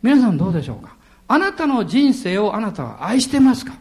[0.02, 0.96] 皆さんどうでしょうか？
[1.28, 3.74] あなたの人生をあなたは愛してますか？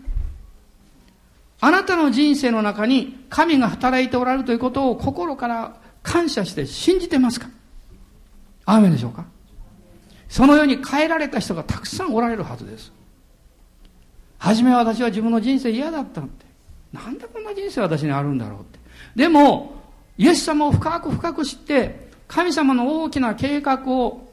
[1.62, 7.50] あなたの人生の中に神が働いておられるということを心から感謝して信じてますか？
[8.66, 9.26] アーメンでしょうか？
[10.28, 12.92] そのように変えられた人がたくさんおられるはずです。
[14.38, 16.46] 初めは私は自分の人生嫌だったって。
[16.94, 18.80] なんでこんな人生私にあるんだろうって。
[19.16, 19.74] でも、
[20.18, 24.29] イエス様を深く深く知って、神様の大きな計画を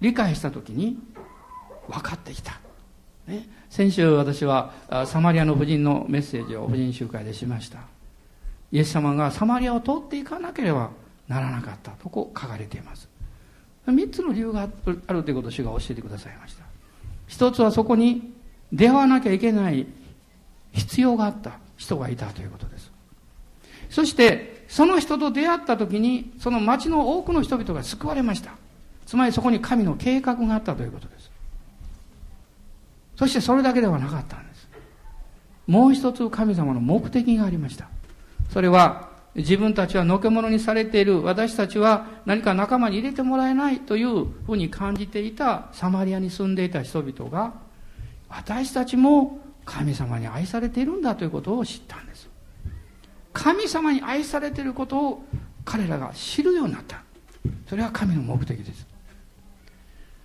[0.00, 0.98] 理解したときに、
[1.88, 2.60] 分かってきた。
[3.26, 4.72] ね、先週私は
[5.06, 7.80] サマリアの婦人のメッセージを婦人集会でしました。
[8.72, 10.90] イエス様がサマリアを通っていかなければ
[11.28, 13.08] ならなかったとこう書かれています。
[13.86, 14.68] 三つの理由が
[15.06, 16.64] あるということを主が教えてくださいました。
[17.26, 18.32] 一つはそこに
[18.72, 19.86] 出会わなきゃいけない
[20.72, 22.92] 必要があった人がいたということです。
[23.88, 28.52] そして、その人と出会った時に、その町の多くの人々が救われました。
[29.10, 31.32] つまりそこに神の計画があったということです。
[33.16, 34.68] そしてそれだけではなかったんです。
[35.66, 37.88] もう一つ神様の目的がありました。
[38.50, 47.54] それは、自分たちはのけ者にされている私たちは何か仲間に入れてもらえないというふうに感じていたサマリアに住んでいた人々が
[48.28, 52.28] 私たちも神様に愛されているんだということを知ったんです
[53.32, 55.24] 神様に愛されていることを
[55.64, 57.04] 彼らが知るようになった
[57.68, 58.89] それは神の目的です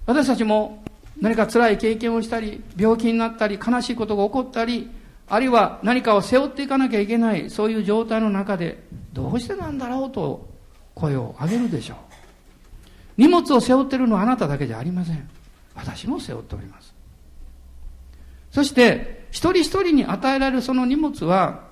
[0.05, 0.83] 私たちも
[1.19, 4.89] 何か辛い経験をしたり病気になったり悲しいことが起こったり
[5.27, 10.47] あるいは何かを背負っていかなきゃいけないそういう状態の中でどうしてなんだろうと
[10.93, 11.97] 声を上げるでしょう。
[13.17, 15.29] 荷物を背負ってるのはあなただけじゃありません。
[15.73, 16.93] 私も背負っております。
[18.51, 21.65] そして一人一人に与えられるその荷物は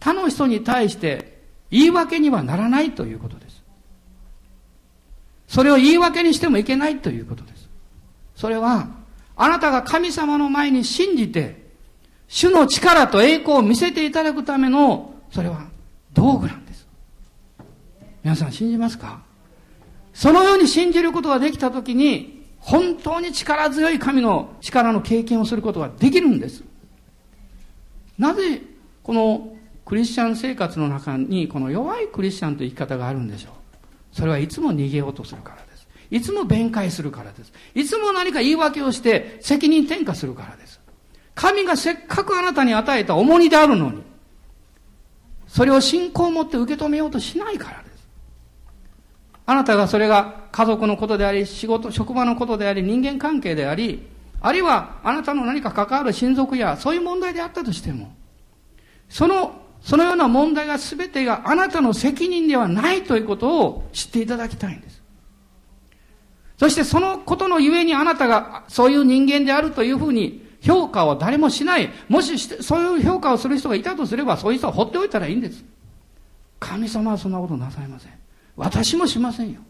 [0.00, 3.53] 他の人に対して言い訳にはならないということです。
[5.54, 7.68] それを言い訳にしてもいけないということです
[8.34, 8.88] それは
[9.36, 11.62] あなたが神様の前に信じて
[12.26, 15.66] 主の力と栄光を見せていただくための、それは
[16.12, 16.86] 道具なんです。
[18.24, 19.22] 皆さん信じますか？
[20.14, 26.64] そのように信じることができたときに、本当に力強い神の力の経験をすることができるんです。
[28.18, 28.62] なぜ、
[29.02, 33.52] このクリスチャン生活の中に、この弱いクリスチャンという生き方があるんでしょう？
[34.14, 35.88] それはいつも逃げようとするからです。
[36.08, 37.52] いつも弁解するからです。
[37.74, 40.80] いつも何か言い訳をして責任転嫁するからです。
[41.34, 44.04] 神がせっかくあなたに与えた重荷であるのに、
[45.48, 48.08] それを信仰を持って受け止めようとしないからです。
[49.46, 54.06] あなたがそれが家族のことであり、仕事、職場のことであり、人間関係であり、
[54.40, 58.14] あるいはあなたの何か関わる親族やそういう問題であったとしても、
[59.08, 65.02] その、そのような問題が全てがあなたの責任ではないということを知っていただきたいんです。
[66.58, 71.90] そしてそのことのゆえにあなたがそういう人間であるというふうに評価を誰もしない。
[72.08, 75.62] もしして、そういう評価をする人がいたとすれば、そういう人は放っておいたらいいんです。
[76.58, 78.12] 神様はそんなことなさいません。
[78.56, 79.60] 私もしませんよ。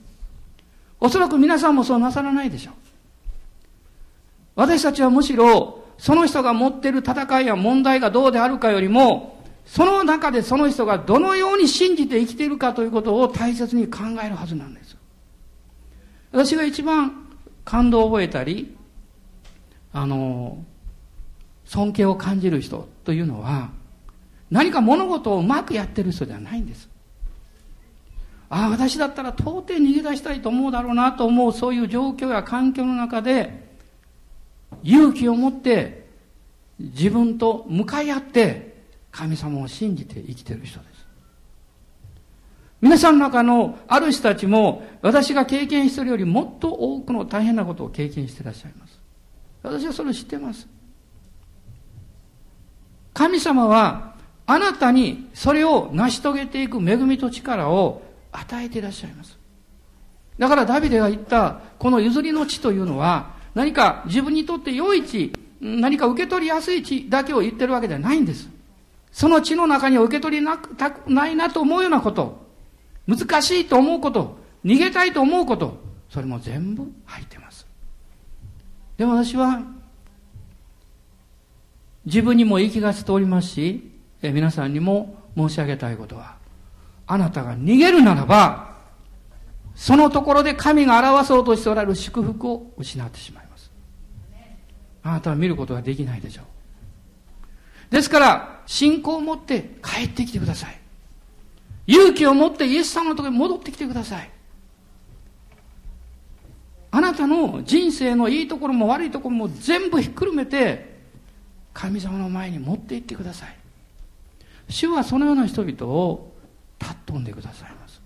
[1.00, 2.74] おそらく皆さんもそうなさらないでしょう。
[4.55, 9.34] 私たちはむしろ、その人が持っている戦いや問題がどうであるかよりも、
[9.66, 14.96] その中でその人がどのように信じて生きているかということを大切に考えるはずなんです。
[16.33, 17.29] 私が一番
[17.64, 18.77] 感動を覚えたり、
[19.92, 20.62] あの、
[21.64, 23.70] 尊敬を感じる人というのは、
[24.50, 26.88] 何か物事をうまくやってる人ではないんです。
[28.50, 33.64] ああ、私だったら到底逃げ出したいと思うだろうなと思うそういう状況や環境の中で、
[34.83, 36.07] 勇気を持って
[36.79, 38.73] 自分と向かい合って
[39.14, 41.07] 神様を信じて生きてる人です。
[42.81, 49.00] 皆さんの中のある人たちも私が経験しているよりもっと多くの大変なことを経験していらっしゃいます。
[49.62, 50.66] 私はそれを知ってます。
[53.14, 59.38] 神様はあなたにそれを成し遂げていく恵みと力を与えていらっしゃいます。
[60.38, 68.53] だからダビデが言ったこの譲りの地というのは何か自分にとって良い地、何か受け取りやすい地だけを言ってるわけではないんです。
[69.14, 72.44] その地の中に受け取りなくたくないなと思うようなこと、
[73.07, 75.79] 難しいと思うこと、逃げたいと思うこと、
[76.11, 77.64] それも全部入ってます。
[78.96, 79.62] でも私は
[82.05, 83.88] 自分にも言い聞かせておりますし、
[84.20, 86.34] え皆さんにも申し上げたいことは、
[87.07, 88.74] あなたが逃げるならば、
[89.76, 93.70] そのところで神が表そうとしておられる祝福を失ってしまいます。
[95.05, 96.53] あなたは見ることができないでしょう。
[97.95, 100.78] ですから、信仰を持って帰ってきてください。
[101.86, 104.30] 勇気を持ってイエス様のところに戻ってきてください。
[106.90, 110.95] あなたの人生のいいところも悪いところも全部ひっくるめて
[111.72, 113.57] 神様の前に持って行ってください
[114.68, 116.32] 主はそのような人々を
[116.80, 118.01] 尊んでくださいます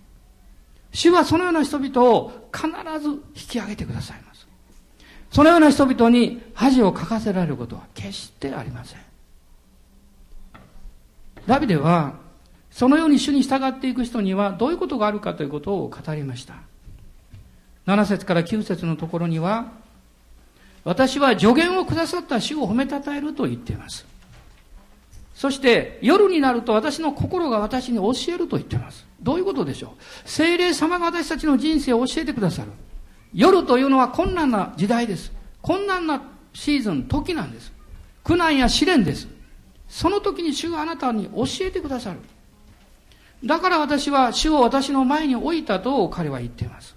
[0.91, 2.66] 主はそのような人々を必
[3.01, 4.49] ず引き上げてくださいます
[5.32, 9.07] そのような人々に恥をかかせられることは決してありません。
[11.49, 12.12] ダビデは、
[12.70, 16.57] そのように主に従っていく人にはどういうことがあるかということを語りました。
[17.86, 19.72] 7節から9節のところには、
[20.84, 24.05] 私は助言をくださった主を褒めたたえると言っています。
[25.34, 29.07] そして夜になると私の心が私に教えると言っています。
[29.22, 30.28] どういうことでしょう？
[30.28, 32.68] 精霊様が私たちの人生を教えてくださる。
[33.32, 35.32] 夜というのは困難な時代です。
[35.62, 36.22] 困難な
[36.53, 37.72] シーズン、時なんです。
[38.22, 39.28] 苦難や試練です。
[39.89, 42.20] その時に主があなたに教えてくださる。
[43.45, 46.97] だから私は主を私の前に置いたと彼は言っています。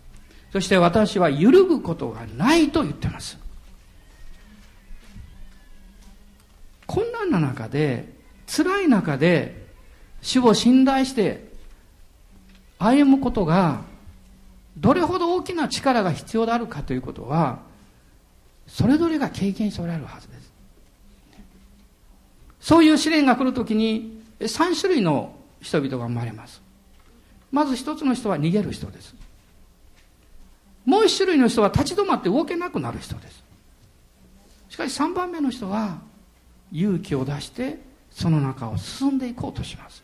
[0.51, 3.37] そして私は揺るぐことがないと言っています。
[6.85, 8.09] 困難な中で、
[8.47, 9.65] 辛い中で、
[10.21, 11.49] 主を信頼して
[12.77, 13.83] 歩むことが、
[14.77, 17.59] どれほど大きな力が必要であるかということは、
[18.67, 20.40] それぞれが経験しておられるはずです。
[22.61, 26.61] そういう試練が来るときに、3種類の人々が生まれます。
[27.51, 29.13] まず一つの人は逃げる人です。
[30.85, 33.43] もう一種類の人は立ち止まって動けなくなる人です。
[34.69, 35.99] しかし3番目の人は
[36.71, 40.03] 勇気を出してその中を進んでいこうとします。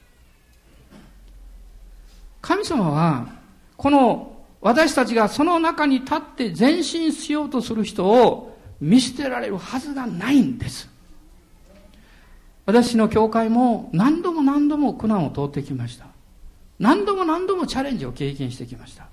[2.41, 3.27] 神様は
[3.75, 10.89] この私たちがその中に立って前進しようとする人を見捨てられるはずがないんです。
[12.67, 16.07] 私の教会も何度も何度も苦難を通ってきました。
[16.79, 19.07] 何度も何度もチャレンジを経験してきました。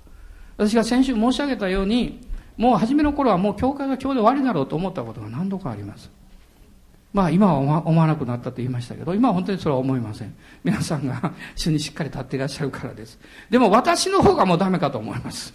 [0.57, 2.19] 私が先週申し上げたように、
[2.57, 6.11] もう初めの頃はもう教会が今日で終わりだろうと思ったことが何度かあります。
[7.13, 10.35] まあ今は思わなくなったと言いましたけど、今は本当にそれは思いません。
[10.65, 13.17] 皆さんが主にしっかり立っていらっしゃるからです。
[13.49, 15.53] でも私の方がもうダメかと思います。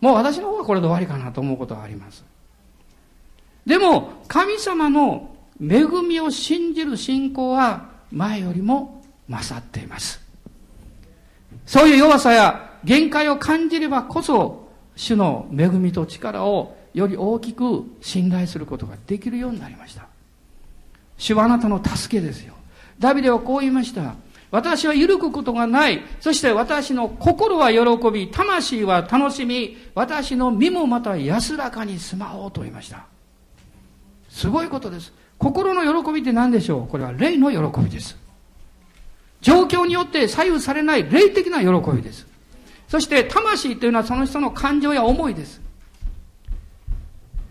[0.00, 2.24] もう私の方がこれで終わりかなと思うことはあります。
[3.64, 5.31] でも、神様の
[5.62, 10.20] 恵みを信じる信仰は前よりも勝っています。
[11.64, 20.06] そういう弱さや限界を感じればこそ、主の恵みと力をより大きく信頼することができるようになりました。
[21.16, 22.54] 主はあなたの助けですよ。
[22.98, 24.16] ダビデはこう言いました。
[24.50, 26.02] 私は揺るぐことがない。
[26.20, 33.06] そして私の心は喜び、魂は楽しみ、私の身もまた安らかに住まおうと言いました。
[34.28, 35.12] すごいことです。
[35.42, 36.86] 心の喜びって何でしょう？
[36.86, 38.16] これは霊の喜びです。
[39.40, 42.28] 状況によって左右されない霊的な喜びです。
[42.86, 45.60] そして魂というのはその人の感情や思いです。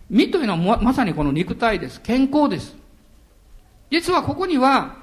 [0.09, 1.99] 身というのはまさにこの肉体です。
[2.01, 2.77] 健康です。
[3.89, 4.95] 実はここには、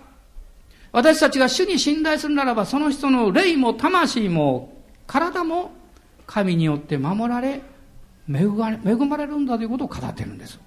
[0.93, 4.73] 私たちが主に信頼するならば、その人の霊も魂も
[5.07, 5.73] 体も
[6.27, 7.61] 神によって守られ、
[8.31, 10.59] 恵まれるんだということを語っているんです。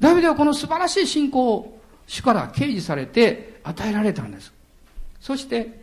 [0.00, 4.52] ダビデはこの素晴らしい信仰を主から掲示されて与えられたんです。
[5.20, 5.80] そして、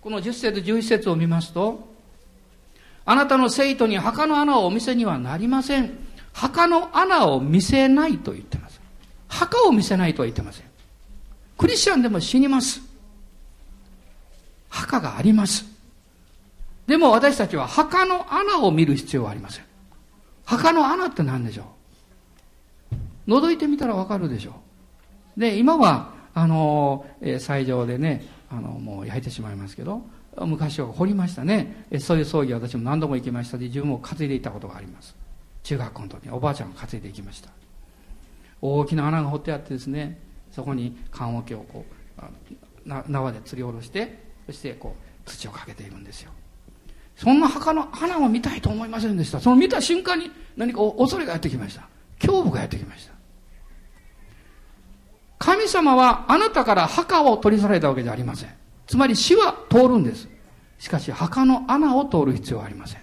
[0.00, 1.86] この10節11節を見ますと、
[3.04, 5.98] あなたの生徒に墓の穴をお見せにはなりません。
[6.32, 8.80] 墓の穴を見せないと言ってます。
[9.28, 10.66] 墓を見せないとは言ってません。
[11.56, 12.80] クリスチャンでも死にます。
[14.68, 15.64] 墓があります。
[16.86, 19.64] でも私たちは墓の穴を見る必要はありません。
[20.44, 21.66] 墓の穴って何でしょう？
[23.28, 24.54] 覗いてみたらわかるでしょ
[25.36, 25.40] う。
[25.40, 27.06] で、今は、あの、
[27.38, 30.02] 斎場でね、あの、もう焼いてしまいますけど、
[30.40, 31.86] 昔は掘りましたね。
[32.00, 35.14] そういう葬儀私も何度も行きましたで、自分も担いでいたことがあります。
[35.62, 37.50] 中学校の時におばあちゃんが担いで行きました。
[38.60, 40.18] 大きな穴が掘ってあってですね
[40.50, 41.84] そこに棺桶をこ
[42.18, 46.32] う縄で吊り下ろしてそしてこう土をかけているんですよ
[47.16, 51.88] そんな墓の穴を見たいと思いませんでしたその見た瞬間に何か恐れがやってきました
[52.20, 53.12] 恐怖がやってきました
[55.38, 58.50] 神様はあなたから墓を取り去られたわけじゃありません
[58.86, 60.28] つまり死は通るんです
[60.78, 63.00] しかし墓の穴を通る必要はありません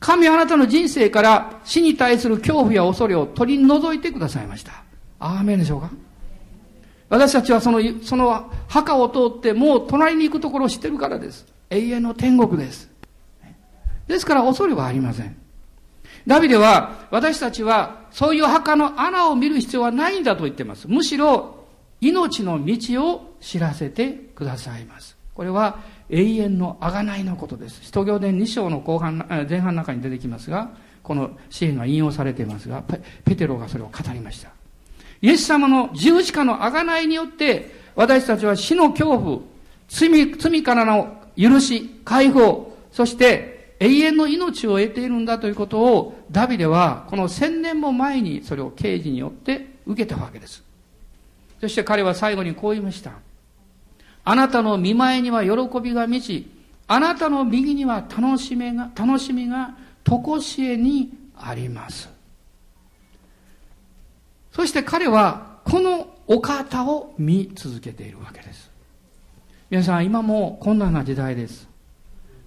[0.00, 4.82] 神はあなたの人生から死に対する恐怖や恐れを取り除いてくださいました。
[5.20, 5.90] アーメンでしょうか？
[7.08, 11.46] 私たちはその、その墓を通ってもう隣に行くところを知ってるからです。
[11.70, 12.90] 永遠の天国です。
[14.08, 15.36] ですから恐れはありません。
[16.26, 20.88] ダビデは私たちはそういう墓の穴を見る必要はないんだと言っています。
[20.88, 21.66] むしろ
[22.00, 25.16] 命の道を知らせてくださいます。
[25.34, 25.78] これは
[26.10, 27.80] 永遠の贖いのことです。
[27.84, 30.70] 使徒行伝2章の後半、前半の中に出てきますが、
[31.02, 32.82] この支援が引用されていますが、
[33.24, 34.50] ペテロがそれを語りました。
[35.22, 39.38] イエス様の十字架の贖いによって、私たちは死の恐怖、
[39.88, 43.51] 罪、罪からの許し、解放、そして
[43.82, 50.62] 永遠の命を得ているんだということをダビデはこの千年も前にそれを刑事によって受けたわけです。
[51.60, 53.12] そして彼は最後にこう言いました。
[54.24, 56.48] あなたの見前には喜びが満ち、
[56.86, 59.74] あなたの右には楽しみが、楽しみが、
[60.04, 62.08] とこしえにあります。
[64.52, 68.70] そして彼は、このお方を見続けているわけです。
[69.70, 71.71] 皆さん、今も困難な時代です。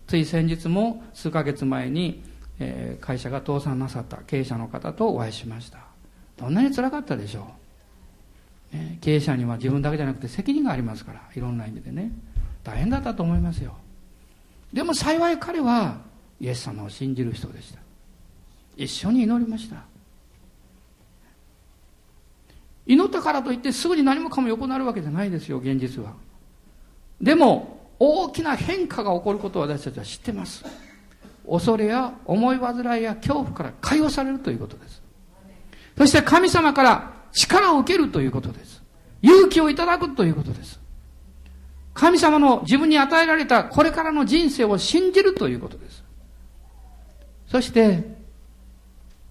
[0.08, 2.24] つい先日も数ヶ月前に、
[2.60, 5.80] えー、会社が倒産なさった経営者の方とお会いしました。
[6.38, 7.48] どんなにつらかったでしょ
[8.74, 8.76] う。
[8.76, 12.12] ね、経営者には自分だけじゃなくて責任がありますから、いろんな意味でね。
[12.64, 13.76] 大変だったと思いますよ。
[14.74, 16.02] でも幸い彼は
[16.40, 17.80] イエス様を信じる人でした。
[18.76, 19.84] 一緒に祈りました。
[22.86, 26.14] 祈ったからといってすぐに何もかも良くなるわけじゃないですよ、現実は。
[27.22, 30.66] でも、大きな変化が起こることを私たちは知ってます。
[31.48, 35.02] 恐れや思い煩いや恐怖から解放されるということです。
[35.98, 38.84] そして神様から力を受けるということです。
[39.22, 40.80] 勇気をいただくということです。
[41.94, 46.04] 神様の自分に与えられたこれからの人生を信じるということです。
[47.48, 48.04] そして、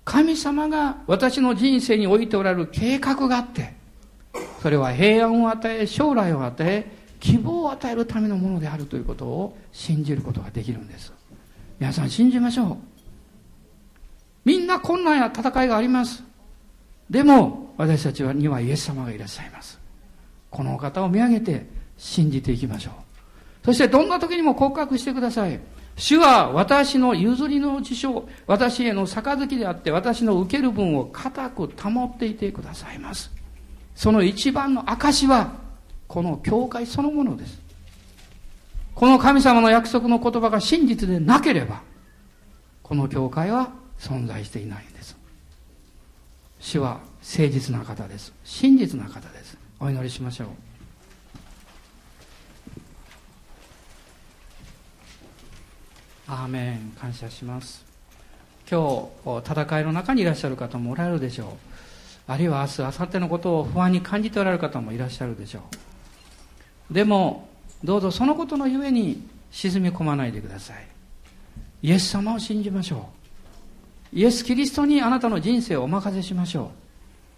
[0.04, 3.74] 神様が私の人生に置いておられる計画があって、
[4.62, 11.10] それは平安を与え、将来を与え、希望を与えるためのものであるということを信じることができるんです。
[11.80, 12.76] 皆さん信じましょう。
[14.44, 16.22] みんな困難や戦いがあります。
[17.08, 19.80] でも、私たちにはイエス様がいらっしゃいます。
[20.50, 21.66] この方を見上げて
[21.96, 22.92] 信じていきましょう。
[23.64, 25.58] そしてどんな時にも告白してください。
[25.96, 33.30] 主は私の譲りの事象、私への杯であって私の受ける分を固く保っていてくださいます。
[33.94, 35.63] その一番の証は、
[36.08, 37.60] この教会そのものです。
[38.94, 41.82] この神様の約束の言葉が真実でなければ、
[42.82, 45.16] この教会は存在していないんです。
[46.60, 48.32] 主は誠実な方です。
[48.44, 49.56] 真実な方です。
[49.80, 50.48] お祈りしましょう。
[56.26, 57.84] アーメン感謝します
[58.70, 61.48] 今日戦いの中にいらっしゃる方もおられるでしょう
[62.26, 65.62] あるいは明日明後日のことを不安に感じておられる方もいらっしゃるでしょう
[66.90, 67.48] でも
[67.82, 70.86] どうぞそのことのゆえに沈み込まないでください
[71.82, 73.08] イエス様を信じましょ
[74.12, 76.70] うイエス・キリストにあなたの人生をお任せしましょ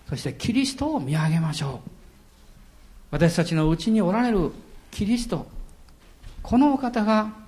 [0.06, 1.90] うそしてキリストを見上げましょう
[3.10, 4.52] 私たちのうちにおられる
[4.90, 5.46] キリスト
[6.42, 7.46] このお方が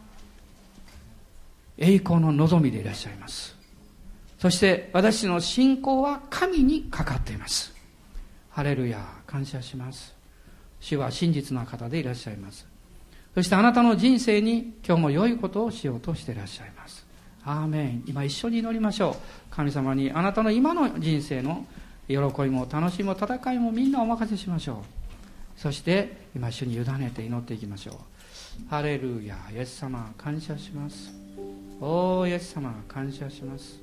[1.79, 3.57] 栄光の望みでいらっしゃいます。
[4.39, 7.73] そして私の信仰は神にかかっています。
[8.51, 10.18] ハレルヤ、感謝します。
[10.81, 12.67] 主は真実な方でいらっしゃいます。
[13.35, 17.07] そしてあなたの人生に今日も良いことをしようとしていらっしゃいます。
[17.45, 18.05] アーメン。
[18.07, 19.15] 今一緒に祈りましょう。
[19.51, 21.67] 神様にあなたの今の人生の
[22.09, 24.77] 喜びも楽しみも戦いもみんなお任せしましょう。
[25.57, 28.69] そして今一緒に委ねて祈っていきましょう。
[28.69, 31.29] ハレルヤ、イエス様、感謝します。
[31.81, 33.81] おーイエス様感謝します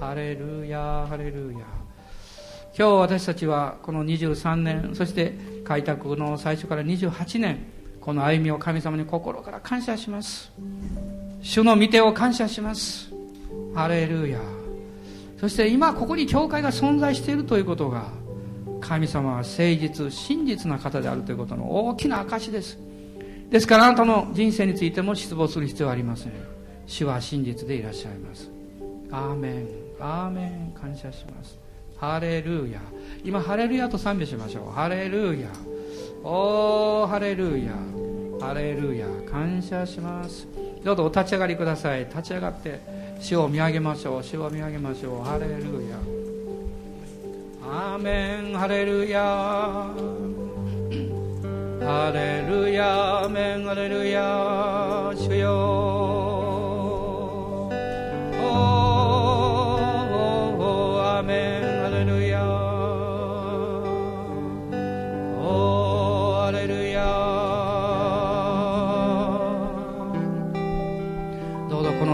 [0.00, 1.58] ハレルヤハレルヤ
[2.76, 5.32] 今日私たちはこの23年そして
[5.66, 7.66] 開拓の最初から28年
[8.00, 10.52] この歩みを神様に心から感謝します。
[11.42, 13.12] 主の御手を感謝します。
[13.74, 14.38] ハレルヤ。
[15.40, 18.06] そして今ここに教会が存在しているということが
[18.80, 22.78] 神様は誠実真実な方であるということの大きな証です。
[23.50, 26.32] ですからあなたの人生についても失望する必要はありません。
[26.86, 28.48] 主は真実でいらっしゃいます。
[29.10, 29.68] アーメン。
[29.98, 30.72] アーメン。
[30.80, 31.65] 感謝します。
[31.98, 32.80] ハレルヤ。
[33.24, 34.72] 今ハレルヤと賛美しましょう。
[34.72, 35.48] ハレルヤ。
[36.22, 37.72] おーハレルヤ。
[38.40, 39.06] ハレルヤ。
[39.30, 40.46] 感謝します。
[40.84, 42.00] どうぞお立ち上がりください。
[42.00, 42.80] 立ち上がって
[43.18, 44.22] 主を見上げましょう。
[44.22, 45.24] 主を見上げましょう。
[45.24, 45.52] ハレル
[45.88, 45.96] ヤ。
[47.68, 48.58] アーメン。
[48.58, 49.20] ハレルヤ。
[51.80, 53.22] ハレルヤ。
[53.22, 53.64] アーメン。
[53.64, 54.75] ハレルヤ。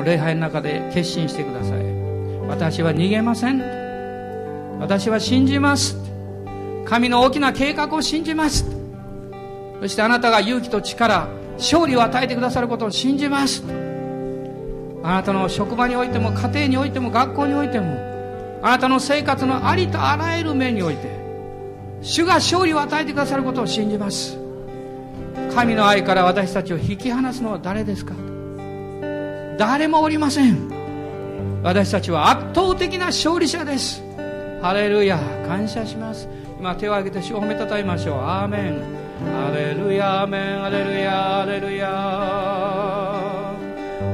[0.05, 1.83] 礼拝の中で決心してください。
[2.49, 3.63] 私は逃げません。
[4.81, 5.97] 私は信じます。
[6.85, 8.67] 神の大きな計画を信じます。
[9.81, 13.63] そしてあなたが勇気と力勝利を与えてくださることを信じます。
[15.05, 17.97] あなたの職場においても家庭においても学校においても
[18.63, 21.09] あなたの生活のありとあらゆる面において
[22.03, 24.39] 主が勝利を与えてくださることを信じます。
[25.55, 28.15] 神の愛から私たちを引き離すのは誰ですか？
[29.59, 30.71] 誰もおりません。
[31.63, 34.03] 私たちは圧倒的な勝利者です。
[34.61, 35.19] ハレルヤ。
[35.47, 36.29] 感謝します。
[36.59, 38.21] 今手を挙げて主を褒めたたえましょう。
[38.21, 38.83] アーメン。
[39.33, 40.23] ハレルヤ。
[40.23, 40.61] アーメン。
[40.61, 41.11] ハレルヤ。
[41.13, 41.89] ハレルヤ。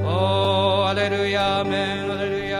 [0.04, 0.88] おー。
[0.88, 1.60] ハレルヤ。
[1.60, 2.08] アーメン。
[2.08, 2.58] ハレルヤ。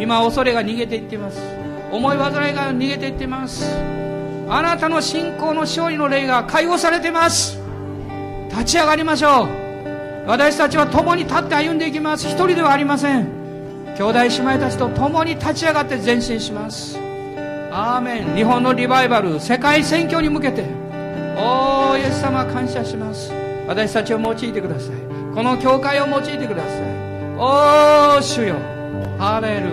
[0.00, 1.38] 今恐れが逃げていっています。
[1.92, 3.66] 思い煩いが逃げていっています。
[4.48, 7.58] あなたの信仰の勝利の霊が解放されています。
[8.50, 9.59] 立ち上がりましょう。
[10.26, 12.26] 私たちは共に立って歩んでいきます。
[12.26, 13.26] 一人ではありません。
[13.96, 16.98] 兄弟姉妹たちと共に立ち上がって前進します。
[17.72, 18.34] アーメン。
[18.34, 19.40] 日本のリバイバル。
[19.40, 20.64] 世界選挙に向けて。
[21.36, 23.32] おーイエス様感謝します。
[23.66, 24.96] 私たちを用いてください。
[25.34, 26.82] この教会を用いてください。
[27.36, 28.56] おー主よ。
[29.18, 29.72] ハレルヤ。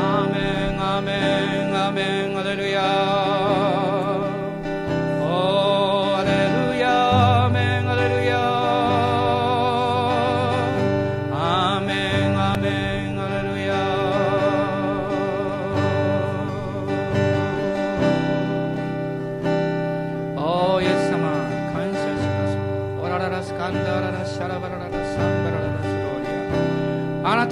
[0.00, 1.12] アーメンアーメ
[1.70, 2.34] ンアーメン。
[2.34, 3.67] ハレルヤ。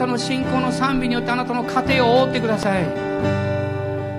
[0.07, 2.85] たの信仰の賛美によってあなたの家庭を覆ってください。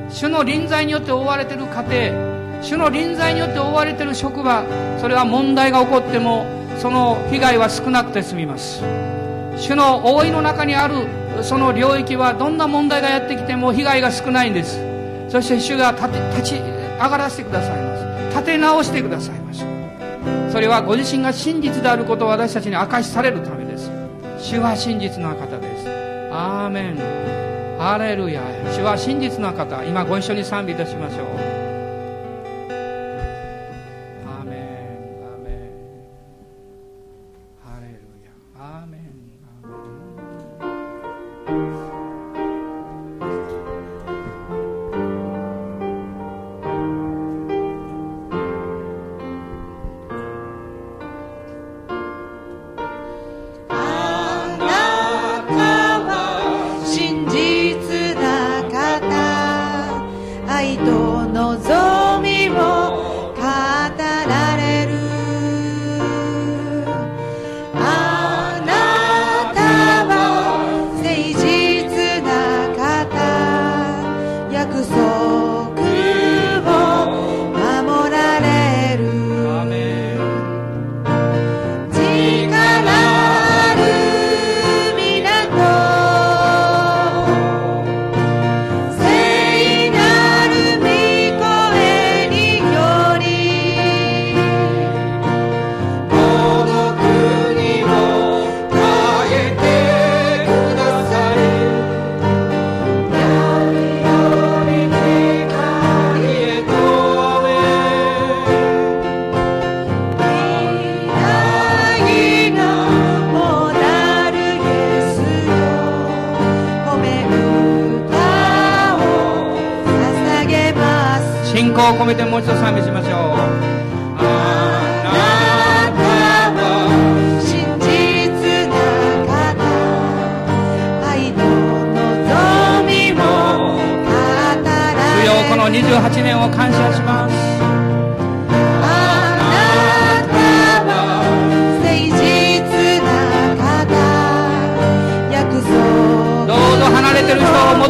[0.09, 4.63] 主の臨在によって覆われている家庭主の臨在によって覆われている職場
[4.99, 6.45] それは問題が起こっても
[6.79, 8.81] その被害は少なくて済みます。
[9.57, 11.07] 主の覆いの中にある
[11.41, 14.79] その領域はどんな問題がやってきても被害が少ないんです。
[15.29, 18.29] そして主が立て立ち上がらせてくださいます。
[18.31, 19.65] 立て直してくださいます。
[20.51, 23.66] それはご自身が真実であることを私たちに明かしされるため
[24.47, 25.89] 主は真実な方です。
[26.31, 26.95] アーメン。
[27.77, 28.41] ハレルヤ。
[28.71, 29.83] 主は真実な方。
[29.83, 31.56] 今ご一緒に賛美いたしましょう。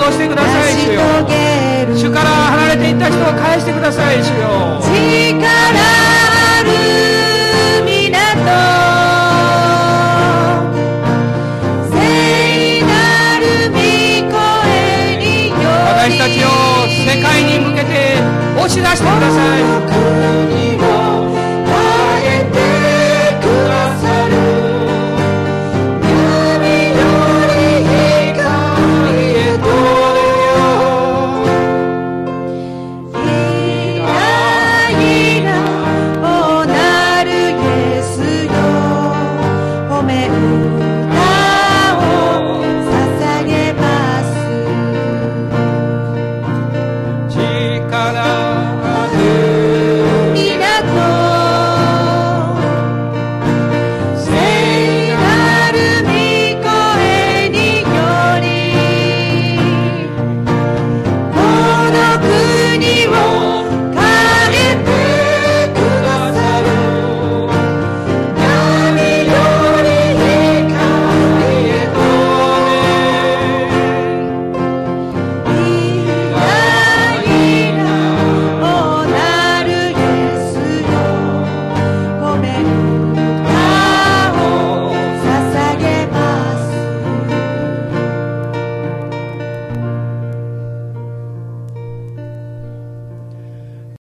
[0.07, 1.01] を戻してください主よ。
[1.95, 4.79] 主から離れていった人を返してください主よ。
[4.81, 6.71] 力ある
[7.83, 8.07] 港
[11.91, 11.95] 聖
[12.81, 13.75] なる御
[14.31, 14.39] 声
[15.17, 15.65] により。
[15.65, 16.47] 私たちを
[16.87, 17.93] 世界に向けて
[18.55, 19.61] 押し出してください。
[20.47, 20.66] 国